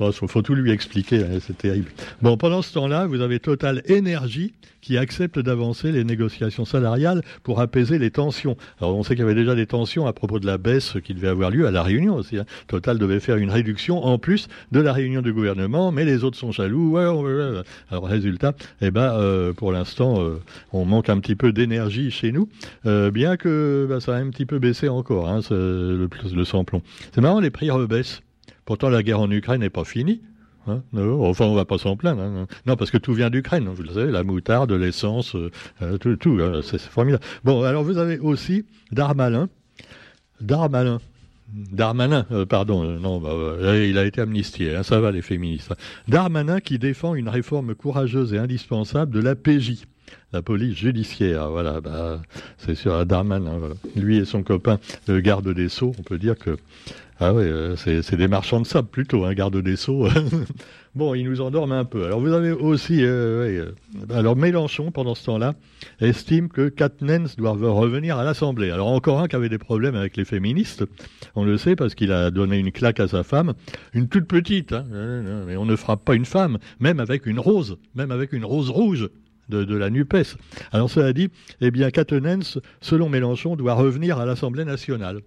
Il 0.00 0.28
faut 0.28 0.42
tout 0.42 0.54
lui 0.54 0.70
expliquer, 0.70 1.20
hein, 1.20 1.38
c'est 1.40 1.58
terrible. 1.58 1.90
Bon, 2.22 2.36
pendant 2.36 2.62
ce 2.62 2.72
temps-là, 2.72 3.06
vous 3.06 3.20
avez 3.20 3.38
Total 3.38 3.82
Énergie 3.84 4.54
qui 4.80 4.96
accepte 4.96 5.38
d'avancer 5.38 5.92
les 5.92 6.04
négociations 6.04 6.64
salariales 6.64 7.22
pour 7.42 7.60
apaiser 7.60 7.98
les 7.98 8.10
tensions. 8.10 8.56
Alors, 8.80 8.96
on 8.96 9.02
sait 9.02 9.14
qu'il 9.14 9.20
y 9.20 9.24
avait 9.24 9.34
déjà 9.34 9.54
des 9.54 9.66
tensions 9.66 10.06
à 10.06 10.12
propos 10.12 10.40
de 10.40 10.46
la 10.46 10.58
baisse 10.58 10.96
qui 11.04 11.14
devait 11.14 11.28
avoir 11.28 11.50
lieu 11.50 11.66
à 11.66 11.70
la 11.70 11.82
réunion 11.82 12.16
aussi. 12.16 12.38
Hein. 12.38 12.46
Total 12.66 12.98
devait 12.98 13.20
faire 13.20 13.36
une 13.36 13.50
réduction 13.50 14.02
en 14.02 14.18
plus 14.18 14.48
de 14.72 14.80
la 14.80 14.92
réunion 14.92 15.20
du 15.20 15.32
gouvernement, 15.32 15.92
mais 15.92 16.04
les 16.04 16.24
autres 16.24 16.38
sont 16.38 16.52
jaloux. 16.52 16.96
Alors, 16.96 17.24
résultat, 18.06 18.54
eh 18.80 18.90
ben, 18.90 19.12
euh, 19.14 19.52
pour 19.52 19.72
l'instant, 19.72 20.22
euh, 20.22 20.40
on 20.72 20.84
manque 20.84 21.08
un 21.08 21.20
petit 21.20 21.36
peu 21.36 21.52
d'énergie 21.52 22.10
chez 22.10 22.32
nous, 22.32 22.48
euh, 22.86 23.10
bien 23.10 23.36
que 23.36 23.86
bah, 23.88 24.00
ça 24.00 24.16
a 24.16 24.18
un 24.18 24.30
petit 24.30 24.46
peu 24.46 24.58
baissé 24.58 24.88
encore, 24.88 25.28
hein, 25.28 25.40
le, 25.50 26.08
le 26.32 26.44
samplon. 26.44 26.82
C'est 27.14 27.20
marrant, 27.20 27.40
les 27.40 27.50
prix 27.50 27.70
rebaissent. 27.70 28.22
Pourtant, 28.70 28.88
la 28.88 29.02
guerre 29.02 29.18
en 29.18 29.28
Ukraine 29.32 29.62
n'est 29.62 29.68
pas 29.68 29.82
finie. 29.82 30.20
Hein 30.68 30.84
enfin, 30.94 31.44
on 31.44 31.56
va 31.56 31.64
pas 31.64 31.76
s'en 31.76 31.96
plaindre. 31.96 32.22
Hein. 32.22 32.46
Non, 32.66 32.76
parce 32.76 32.92
que 32.92 32.98
tout 32.98 33.14
vient 33.14 33.28
d'Ukraine. 33.28 33.68
Vous 33.68 33.82
le 33.82 33.88
savez, 33.88 34.12
la 34.12 34.22
moutarde, 34.22 34.70
l'essence, 34.70 35.34
euh, 35.34 35.50
euh, 35.82 35.98
tout, 35.98 36.38
hein, 36.40 36.60
c'est 36.62 36.80
formidable. 36.80 37.24
Bon, 37.42 37.64
alors 37.64 37.82
vous 37.82 37.98
avez 37.98 38.20
aussi 38.20 38.64
Darmalin. 38.92 39.48
Darmalin. 40.40 41.00
Darmanin, 41.52 42.26
euh, 42.30 42.46
pardon, 42.46 42.84
non, 42.84 43.18
bah, 43.18 43.76
il 43.76 43.98
a 43.98 44.04
été 44.04 44.20
amnistié, 44.20 44.80
ça 44.84 45.00
va 45.00 45.10
les 45.10 45.20
féministes. 45.20 45.74
Darmanin 46.06 46.60
qui 46.60 46.78
défend 46.78 47.16
une 47.16 47.28
réforme 47.28 47.74
courageuse 47.74 48.34
et 48.34 48.38
indispensable 48.38 49.12
de 49.12 49.18
la 49.18 49.34
PJ, 49.34 49.84
la 50.32 50.42
police 50.42 50.76
judiciaire. 50.76 51.50
Voilà, 51.50 51.80
bah, 51.80 52.22
c'est 52.58 52.76
sûr, 52.76 53.04
Darmanin. 53.04 53.58
Lui 53.96 54.18
et 54.18 54.24
son 54.24 54.44
copain, 54.44 54.78
le 55.08 55.18
garde 55.18 55.52
des 55.52 55.68
Sceaux, 55.68 55.92
on 55.98 56.02
peut 56.04 56.18
dire 56.18 56.38
que 56.38 56.56
ah 57.22 57.34
oui, 57.34 57.42
euh, 57.44 57.76
c'est 57.76 58.16
des 58.16 58.28
marchands 58.28 58.62
de 58.62 58.66
sable 58.66 58.88
plutôt, 58.88 59.26
un 59.26 59.28
hein, 59.28 59.34
garde 59.34 59.54
des 59.58 59.76
Sceaux. 59.76 60.08
bon, 60.94 61.12
ils 61.12 61.28
nous 61.28 61.42
endorment 61.42 61.72
un 61.72 61.84
peu. 61.84 62.06
Alors 62.06 62.18
vous 62.18 62.32
avez 62.32 62.50
aussi, 62.50 63.04
euh, 63.04 63.66
euh, 63.66 63.72
alors 64.08 64.36
Mélenchon, 64.36 64.90
pendant 64.90 65.14
ce 65.14 65.26
temps-là, 65.26 65.54
estime 66.00 66.48
que 66.48 66.70
Katnens 66.70 67.36
doit 67.36 67.50
revenir 67.50 68.16
à 68.16 68.24
l'Assemblée. 68.24 68.70
Alors 68.70 68.88
encore 68.88 69.20
un 69.20 69.28
qui 69.28 69.36
avait 69.36 69.50
des 69.50 69.58
problèmes 69.58 69.96
avec 69.96 70.16
les 70.16 70.24
féministes, 70.24 70.86
on 71.34 71.44
le 71.44 71.58
sait 71.58 71.76
parce 71.76 71.94
qu'il 71.94 72.10
a 72.10 72.30
donné 72.30 72.56
une 72.56 72.72
claque 72.72 73.00
à 73.00 73.08
sa 73.08 73.22
femme, 73.22 73.52
une 73.92 74.08
toute 74.08 74.26
petite, 74.26 74.72
hein, 74.72 74.86
mais 75.46 75.58
on 75.58 75.66
ne 75.66 75.76
frappe 75.76 76.06
pas 76.06 76.14
une 76.14 76.24
femme, 76.24 76.56
même 76.78 77.00
avec 77.00 77.26
une 77.26 77.38
rose, 77.38 77.76
même 77.94 78.12
avec 78.12 78.32
une 78.32 78.46
rose 78.46 78.70
rouge. 78.70 79.10
De, 79.50 79.74
la 79.74 79.90
NUPES. 79.90 80.36
Alors 80.70 80.88
cela 80.88 81.12
dit, 81.12 81.28
eh 81.60 81.72
bien, 81.72 81.90
Katnens, 81.90 82.60
selon 82.80 83.08
Mélenchon, 83.08 83.56
doit 83.56 83.74
revenir 83.74 84.20
à 84.20 84.24
l'Assemblée 84.24 84.64
nationale. 84.64 85.22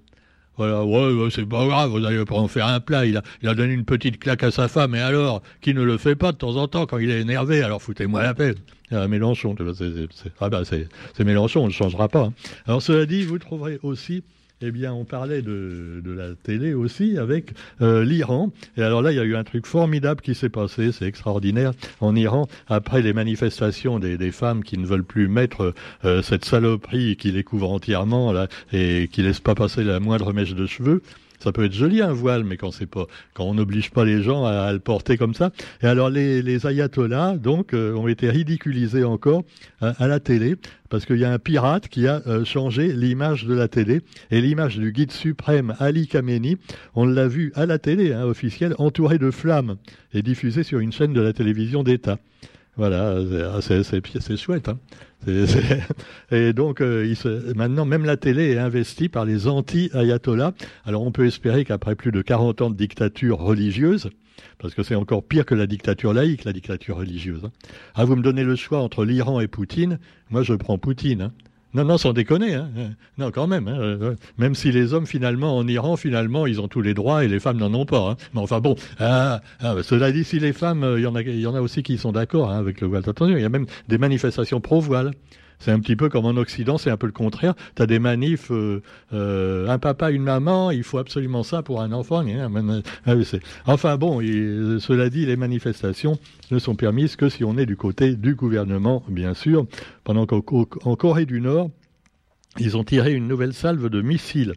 Voilà, 0.58 0.86
ouais, 0.86 1.30
c'est 1.32 1.48
pas 1.48 1.66
grave, 1.66 1.90
vous 1.90 2.06
allez 2.06 2.24
pas 2.26 2.36
en 2.36 2.48
faire 2.48 2.68
un 2.68 2.80
plat. 2.80 3.06
Il 3.06 3.18
a, 3.18 3.56
donné 3.56 3.74
une 3.74 3.86
petite 3.86 4.20
claque 4.20 4.44
à 4.44 4.52
sa 4.52 4.68
femme, 4.68 4.94
et 4.94 5.02
alors, 5.02 5.42
qui 5.62 5.74
ne 5.74 5.82
le 5.82 5.98
fait 5.98 6.16
pas 6.16 6.32
de 6.32 6.38
temps 6.38 6.58
en 6.58 6.68
temps 6.68 6.86
quand 6.86 7.00
il 7.00 7.10
est 7.10 7.22
énervé, 7.22 7.64
alors 7.64 7.82
foutez-moi 7.82 8.22
la 8.22 8.34
paix. 8.34 8.54
Ah, 8.92 9.08
Mélenchon, 9.08 9.56
c'est, 9.76 10.32
ah 10.40 10.50
bah, 10.50 10.62
Mélenchon, 11.20 11.64
on 11.64 11.68
ne 11.68 11.72
changera 11.72 12.08
pas. 12.08 12.26
Hein. 12.26 12.34
Alors 12.68 12.82
cela 12.82 13.06
dit, 13.08 13.24
vous 13.24 13.40
trouverez 13.40 13.80
aussi 13.82 14.24
eh 14.66 14.72
bien, 14.72 14.94
on 14.94 15.04
parlait 15.04 15.42
de, 15.42 16.02
la 16.06 16.36
télé 16.36 16.74
aussi 16.74 17.18
avec 17.18 17.54
euh, 17.82 18.06
l'Iran. 18.06 18.52
Et 18.78 18.84
alors 18.84 19.02
là, 19.02 19.12
il 19.12 19.16
y 19.16 19.20
a 19.20 19.24
eu 19.24 19.36
un 19.36 19.44
truc 19.44 19.66
formidable 19.66 20.22
qui 20.22 20.36
s'est 20.36 20.50
passé, 20.50 20.92
c'est 20.94 21.06
extraordinaire, 21.06 21.74
en 22.00 22.16
Iran, 22.16 22.48
après 22.68 23.02
les 23.02 23.12
manifestations 23.12 24.00
des, 24.00 24.32
femmes 24.32 24.64
qui 24.64 24.78
ne 24.78 24.86
veulent 24.86 25.04
plus 25.04 25.28
mettre 25.28 25.74
euh, 26.06 26.22
cette 26.22 26.46
saloperie 26.46 27.18
qui 27.18 27.32
les 27.32 27.44
couvre 27.44 27.70
entièrement 27.70 28.34
et 28.72 29.10
qui 29.12 29.22
laisse 29.22 29.42
pas 29.42 29.54
passer 29.54 29.84
la 29.84 30.00
moindre 30.00 30.32
mèche 30.32 30.56
de 30.56 30.66
cheveux. 30.66 31.02
Ça 31.44 31.52
peut 31.52 31.66
être 31.66 31.74
joli 31.74 32.02
un 32.02 32.14
voile, 32.14 32.46
mais 32.46 32.56
quand 32.56 32.72
on 33.40 33.54
n'oblige 33.54 33.92
pas 33.92 34.06
les 34.06 34.22
gens 34.22 34.46
à, 34.46 34.72
le 34.72 34.80
porter 34.80 35.18
comme 35.18 35.34
ça. 35.34 35.52
Et 35.82 35.88
alors 35.88 36.10
les, 36.10 36.66
ayatollahs 36.66 37.36
donc 37.36 37.74
euh, 37.74 37.94
ont 37.96 38.08
été 38.08 38.30
ridiculisés 38.30 39.04
encore 39.04 39.44
à 39.82 40.08
la 40.08 40.22
télé 40.22 40.56
parce 40.90 41.06
qu'il 41.06 41.18
y 41.18 41.26
a 41.26 41.34
un 41.34 41.40
pirate 41.40 41.88
qui 41.88 42.08
a 42.08 42.22
euh, 42.28 42.46
changé 42.46 42.94
l'image 42.94 43.46
de 43.46 43.54
la 43.56 43.68
télé 43.68 44.02
et 44.32 44.40
l'image 44.40 44.78
du 44.78 44.92
guide 44.92 45.12
suprême 45.12 45.74
Ali 45.80 46.08
Khamenei, 46.08 46.58
on 46.94 47.06
l'a 47.06 47.28
vu 47.28 47.52
à 47.56 47.66
la 47.66 47.80
télé 47.80 48.14
hein, 48.14 48.24
officielle 48.26 48.76
entouré 48.78 49.18
de 49.18 49.32
flammes 49.32 49.78
et 50.14 50.22
diffusé 50.22 50.64
sur 50.64 50.80
une 50.80 50.92
chaîne 50.92 51.12
de 51.12 51.20
la 51.20 51.34
télévision 51.34 51.84
d'État. 51.84 52.20
Voilà, 52.76 53.18
c'est 53.62 54.38
chouette. 54.38 54.70
Hein. 54.70 54.80
Et 56.32 56.54
donc, 56.54 56.82
euh, 56.82 57.14
maintenant, 57.56 57.86
même 57.86 58.04
la 58.04 58.18
télé 58.18 58.52
est 58.52 58.58
investie 58.58 59.10
par 59.10 59.26
les 59.26 59.48
anti-ayatollahs. 59.48 60.54
Alors, 60.86 61.04
on 61.04 61.12
peut 61.12 61.26
espérer 61.26 61.66
qu'après 61.66 61.96
plus 61.96 62.12
de 62.12 62.22
40 62.22 62.62
ans 62.62 62.70
de 62.70 62.76
dictature 62.76 63.40
religieuse, 63.40 64.10
parce 64.58 64.74
que 64.74 64.84
c'est 64.84 64.96
encore 64.96 65.24
pire 65.24 65.46
que 65.46 65.56
la 65.56 65.68
dictature 65.68 66.14
laïque, 66.14 66.46
la 66.46 66.54
dictature 66.54 66.98
religieuse. 66.98 67.46
Hein. 67.46 67.52
Ah, 67.96 68.06
vous 68.06 68.16
me 68.16 68.24
donnez 68.24 68.44
le 68.44 68.56
choix 68.56 68.80
entre 68.80 69.06
l'Iran 69.06 69.40
et 69.40 69.48
Poutine. 69.48 70.00
Moi, 70.30 70.44
je 70.44 70.54
prends 70.54 70.78
Poutine. 70.78 71.22
Hein. 71.22 71.32
Non, 71.74 71.86
non, 71.86 71.98
sans 71.98 72.14
déconner. 72.14 72.54
Hein. 72.54 72.70
Non, 73.18 73.32
quand 73.32 73.48
même. 73.48 73.68
Hein. 73.68 73.78
Euh, 73.80 74.16
même 74.38 74.54
si 74.54 74.72
les 74.72 74.94
hommes, 74.94 75.08
finalement, 75.08 75.58
en 75.58 75.68
Iran, 75.68 75.96
finalement, 75.98 76.46
ils 76.46 76.62
ont 76.62 76.68
tous 76.68 76.82
les 76.82 76.94
droits 76.94 77.24
et 77.24 77.28
les 77.28 77.40
femmes 77.40 77.58
n'en 77.58 77.74
ont 77.74 77.86
pas. 77.86 78.12
Hein. 78.12 78.16
Mais 78.34 78.42
enfin 78.42 78.60
bon, 78.60 78.76
ah, 79.00 79.42
ah, 79.60 79.76
cela 79.82 80.12
dit, 80.12 80.24
si 80.24 80.40
les 80.40 80.54
femmes, 80.54 80.84
euh, 80.84 81.00
il 81.00 81.04
y, 81.04 81.48
en 81.48 81.56
a, 81.56 81.62
aussi 81.62 81.82
qui 81.82 81.98
sont 81.98 82.12
d'accord 82.12 82.52
avec 82.52 82.80
le 82.82 82.88
voile. 82.88 83.04
Attention, 83.08 83.36
il 83.36 83.42
y 83.42 83.46
a 83.46 83.50
même 83.50 83.66
des 83.88 83.98
manifestations 83.98 84.62
pro-voile. 84.62 85.12
C'est 85.64 85.72
un 85.72 85.80
petit 85.80 85.96
peu 85.96 86.10
comme 86.10 86.26
en 86.26 86.36
Occident, 86.36 86.78
c'est 86.78 86.90
un 86.90 86.98
peu 86.98 87.06
le 87.06 87.14
contraire. 87.14 87.54
Tu 87.78 87.82
as 87.82 87.86
des 87.86 87.98
manifs, 87.98 88.52
euh, 88.52 88.82
euh, 89.14 89.70
un 89.70 89.80
papa, 89.80 90.12
une 90.12 90.24
maman, 90.24 90.72
il 90.72 90.84
faut 90.84 90.98
absolument 90.98 91.44
ça 91.44 91.64
pour 91.64 91.82
un 91.82 91.94
enfant. 91.94 92.22
Ah 93.06 93.14
enfin 93.66 93.96
bon, 93.96 94.20
cela 94.20 95.10
dit, 95.10 95.26
les 95.26 95.38
manifestations 95.38 96.20
ne 96.52 96.60
sont 96.60 96.76
permises 96.76 97.16
que 97.16 97.30
si 97.30 97.46
on 97.46 97.58
est 97.58 97.66
du 97.66 97.78
côté 97.78 98.18
du 98.18 98.36
gouvernement, 98.36 99.04
bien 99.08 99.34
sûr. 99.34 99.66
Pendant 100.04 100.26
qu'en 100.26 100.42
Corée 100.42 101.26
du 101.26 101.40
Nord, 101.40 101.70
ils 102.60 102.76
ont 102.76 102.84
tiré 102.84 103.14
une 103.14 103.30
nouvelle 103.30 103.54
salve 103.54 103.90
de 103.90 104.02
missiles. 104.02 104.56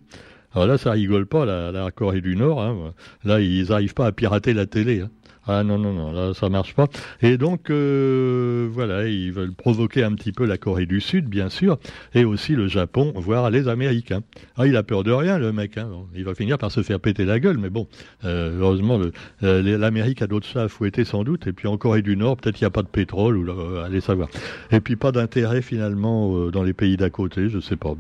Alors 0.54 0.66
là, 0.66 0.76
ça 0.76 0.90
rigole 0.90 1.26
pas, 1.26 1.46
la, 1.46 1.88
Corée 1.92 2.20
du 2.20 2.34
Nord. 2.34 2.60
Hein. 2.60 2.94
Là, 3.22 3.40
ils 3.40 3.68
n'arrivent 3.68 3.94
pas 3.94 4.06
à 4.06 4.12
pirater 4.12 4.54
la 4.54 4.66
télé. 4.66 5.02
Hein. 5.02 5.10
Ah 5.48 5.62
non, 5.62 5.78
non, 5.78 5.92
non, 5.92 6.10
là 6.10 6.34
ça 6.34 6.48
marche 6.48 6.74
pas. 6.74 6.88
Et 7.22 7.38
donc, 7.38 7.70
euh, 7.70 8.68
voilà, 8.70 9.06
ils 9.06 9.30
veulent 9.32 9.52
provoquer 9.52 10.02
un 10.02 10.12
petit 10.14 10.32
peu 10.32 10.44
la 10.44 10.58
Corée 10.58 10.86
du 10.86 11.00
Sud, 11.00 11.28
bien 11.28 11.50
sûr, 11.50 11.78
et 12.14 12.24
aussi 12.24 12.56
le 12.56 12.66
Japon, 12.66 13.12
voire 13.14 13.48
les 13.50 13.68
Américains. 13.68 14.22
Ah, 14.56 14.66
il 14.66 14.76
a 14.76 14.82
peur 14.82 15.04
de 15.04 15.12
rien, 15.12 15.38
le 15.38 15.52
mec. 15.52 15.78
Hein. 15.78 15.88
Il 16.16 16.24
va 16.24 16.34
finir 16.34 16.58
par 16.58 16.72
se 16.72 16.82
faire 16.82 16.98
péter 16.98 17.24
la 17.24 17.38
gueule, 17.38 17.58
mais 17.58 17.70
bon, 17.70 17.86
euh, 18.24 18.58
heureusement, 18.58 19.00
euh, 19.44 19.78
l'Amérique 19.78 20.20
a 20.20 20.26
d'autres 20.26 20.46
chats 20.46 20.64
à 20.64 20.68
fouetter 20.68 21.04
sans 21.04 21.22
doute, 21.22 21.46
et 21.46 21.52
puis 21.52 21.68
en 21.68 21.76
Corée 21.76 22.02
du 22.02 22.16
Nord, 22.16 22.38
peut-être 22.38 22.60
il 22.60 22.64
n'y 22.64 22.68
a 22.68 22.70
pas 22.70 22.82
de 22.82 22.88
pétrole, 22.88 23.38
ou 23.38 23.76
allez 23.78 24.00
savoir. 24.00 24.28
Et 24.72 24.80
puis 24.80 24.96
pas 24.96 25.12
d'intérêt 25.12 25.62
finalement 25.62 26.50
dans 26.50 26.64
les 26.64 26.72
pays 26.72 26.96
d'à 26.96 27.10
côté, 27.10 27.48
je 27.50 27.60
sais 27.60 27.76
pas. 27.76 27.94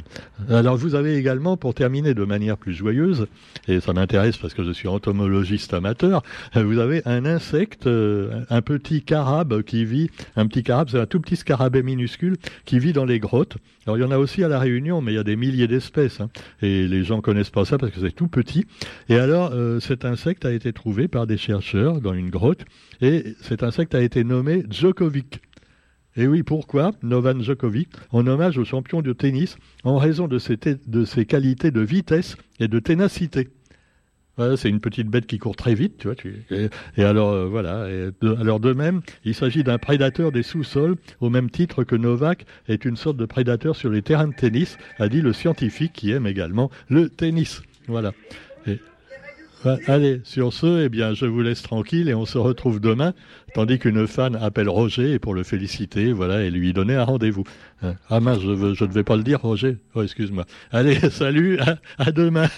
Alors 0.48 0.76
vous 0.76 0.96
avez 0.96 1.16
également, 1.16 1.56
pour 1.56 1.74
terminer 1.74 2.12
de 2.12 2.24
manière 2.24 2.56
plus 2.56 2.74
joyeuse, 2.74 3.28
et 3.68 3.78
ça 3.78 3.92
m'intéresse 3.92 4.36
parce 4.36 4.52
que 4.52 4.64
je 4.64 4.72
suis 4.72 4.88
entomologiste 4.88 5.74
amateur, 5.74 6.22
vous 6.54 6.78
avez 6.78 7.02
un 7.04 7.24
insecte, 7.36 7.86
euh, 7.86 8.44
un 8.48 8.62
petit 8.62 9.02
carabe 9.02 9.62
qui 9.62 9.84
vit, 9.84 10.10
un 10.36 10.46
petit 10.46 10.62
carabe, 10.62 10.88
c'est 10.90 10.98
un 10.98 11.06
tout 11.06 11.20
petit 11.20 11.36
scarabée 11.36 11.82
minuscule 11.82 12.36
qui 12.64 12.78
vit 12.78 12.92
dans 12.92 13.04
les 13.04 13.20
grottes. 13.20 13.58
Alors 13.86 13.98
il 13.98 14.00
y 14.00 14.04
en 14.04 14.10
a 14.10 14.18
aussi 14.18 14.42
à 14.42 14.48
la 14.48 14.58
Réunion, 14.58 15.02
mais 15.02 15.12
il 15.12 15.16
y 15.16 15.18
a 15.18 15.24
des 15.24 15.36
milliers 15.36 15.68
d'espèces, 15.68 16.20
hein. 16.20 16.30
et 16.62 16.88
les 16.88 17.04
gens 17.04 17.20
connaissent 17.20 17.50
pas 17.50 17.64
ça 17.64 17.76
parce 17.78 17.92
que 17.92 18.00
c'est 18.00 18.14
tout 18.14 18.28
petit. 18.28 18.64
Et 19.08 19.16
alors 19.16 19.50
euh, 19.52 19.80
cet 19.80 20.04
insecte 20.04 20.44
a 20.44 20.52
été 20.52 20.72
trouvé 20.72 21.08
par 21.08 21.26
des 21.26 21.36
chercheurs 21.36 22.00
dans 22.00 22.14
une 22.14 22.30
grotte, 22.30 22.64
et 23.00 23.34
cet 23.42 23.62
insecte 23.62 23.94
a 23.94 24.02
été 24.02 24.24
nommé 24.24 24.64
Djokovic. 24.70 25.40
Et 26.16 26.26
oui, 26.26 26.42
pourquoi 26.42 26.92
Novan 27.02 27.42
Djokovic 27.42 27.90
En 28.10 28.26
hommage 28.26 28.56
au 28.56 28.64
champion 28.64 29.02
de 29.02 29.12
tennis, 29.12 29.58
en 29.84 29.98
raison 29.98 30.28
de 30.28 30.38
ses, 30.38 30.56
de 30.56 31.04
ses 31.04 31.26
qualités 31.26 31.70
de 31.70 31.82
vitesse 31.82 32.36
et 32.58 32.68
de 32.68 32.78
ténacité. 32.78 33.50
C'est 34.56 34.68
une 34.68 34.80
petite 34.80 35.08
bête 35.08 35.26
qui 35.26 35.38
court 35.38 35.56
très 35.56 35.74
vite, 35.74 35.98
tu 35.98 36.08
vois. 36.08 36.16
et, 36.96 37.04
alors 37.04 37.30
euh, 37.30 37.46
voilà. 37.46 37.88
alors 38.38 38.60
de 38.60 38.72
même, 38.72 39.00
il 39.24 39.34
s'agit 39.34 39.64
d'un 39.64 39.78
prédateur 39.78 40.30
des 40.32 40.42
sous-sols, 40.42 40.96
au 41.20 41.30
même 41.30 41.50
titre 41.50 41.84
que 41.84 41.96
Novak 41.96 42.44
est 42.68 42.84
une 42.84 42.96
sorte 42.96 43.16
de 43.16 43.24
prédateur 43.24 43.76
sur 43.76 43.90
les 43.90 44.02
terrains 44.02 44.28
de 44.28 44.34
tennis, 44.34 44.76
a 44.98 45.08
dit 45.08 45.22
le 45.22 45.32
scientifique 45.32 45.92
qui 45.94 46.10
aime 46.12 46.26
également 46.26 46.70
le 46.88 47.08
tennis. 47.08 47.62
Voilà. 47.88 48.12
allez, 49.86 50.20
sur 50.24 50.52
ce, 50.52 50.84
eh 50.84 50.88
bien, 50.88 51.14
je 51.14 51.24
vous 51.24 51.40
laisse 51.40 51.62
tranquille 51.62 52.08
et 52.08 52.14
on 52.14 52.26
se 52.26 52.36
retrouve 52.36 52.78
demain, 52.78 53.14
tandis 53.54 53.78
qu'une 53.78 54.06
fan 54.06 54.36
appelle 54.36 54.68
Roger 54.68 55.18
pour 55.18 55.34
le 55.34 55.44
féliciter, 55.44 56.12
voilà, 56.12 56.44
et 56.44 56.50
lui 56.50 56.74
donner 56.74 56.94
un 56.94 57.04
rendez-vous. 57.04 57.44
Hein. 57.82 57.94
Ah 58.10 58.20
mince, 58.20 58.40
je 58.40 58.50
ne 58.50 58.88
devais 58.88 59.02
pas 59.02 59.16
le 59.16 59.22
dire, 59.22 59.40
Roger. 59.40 59.78
Oh, 59.94 60.02
excuse-moi. 60.02 60.44
Allez, 60.72 60.98
salut, 61.10 61.58
à 61.98 62.12
demain. 62.12 62.48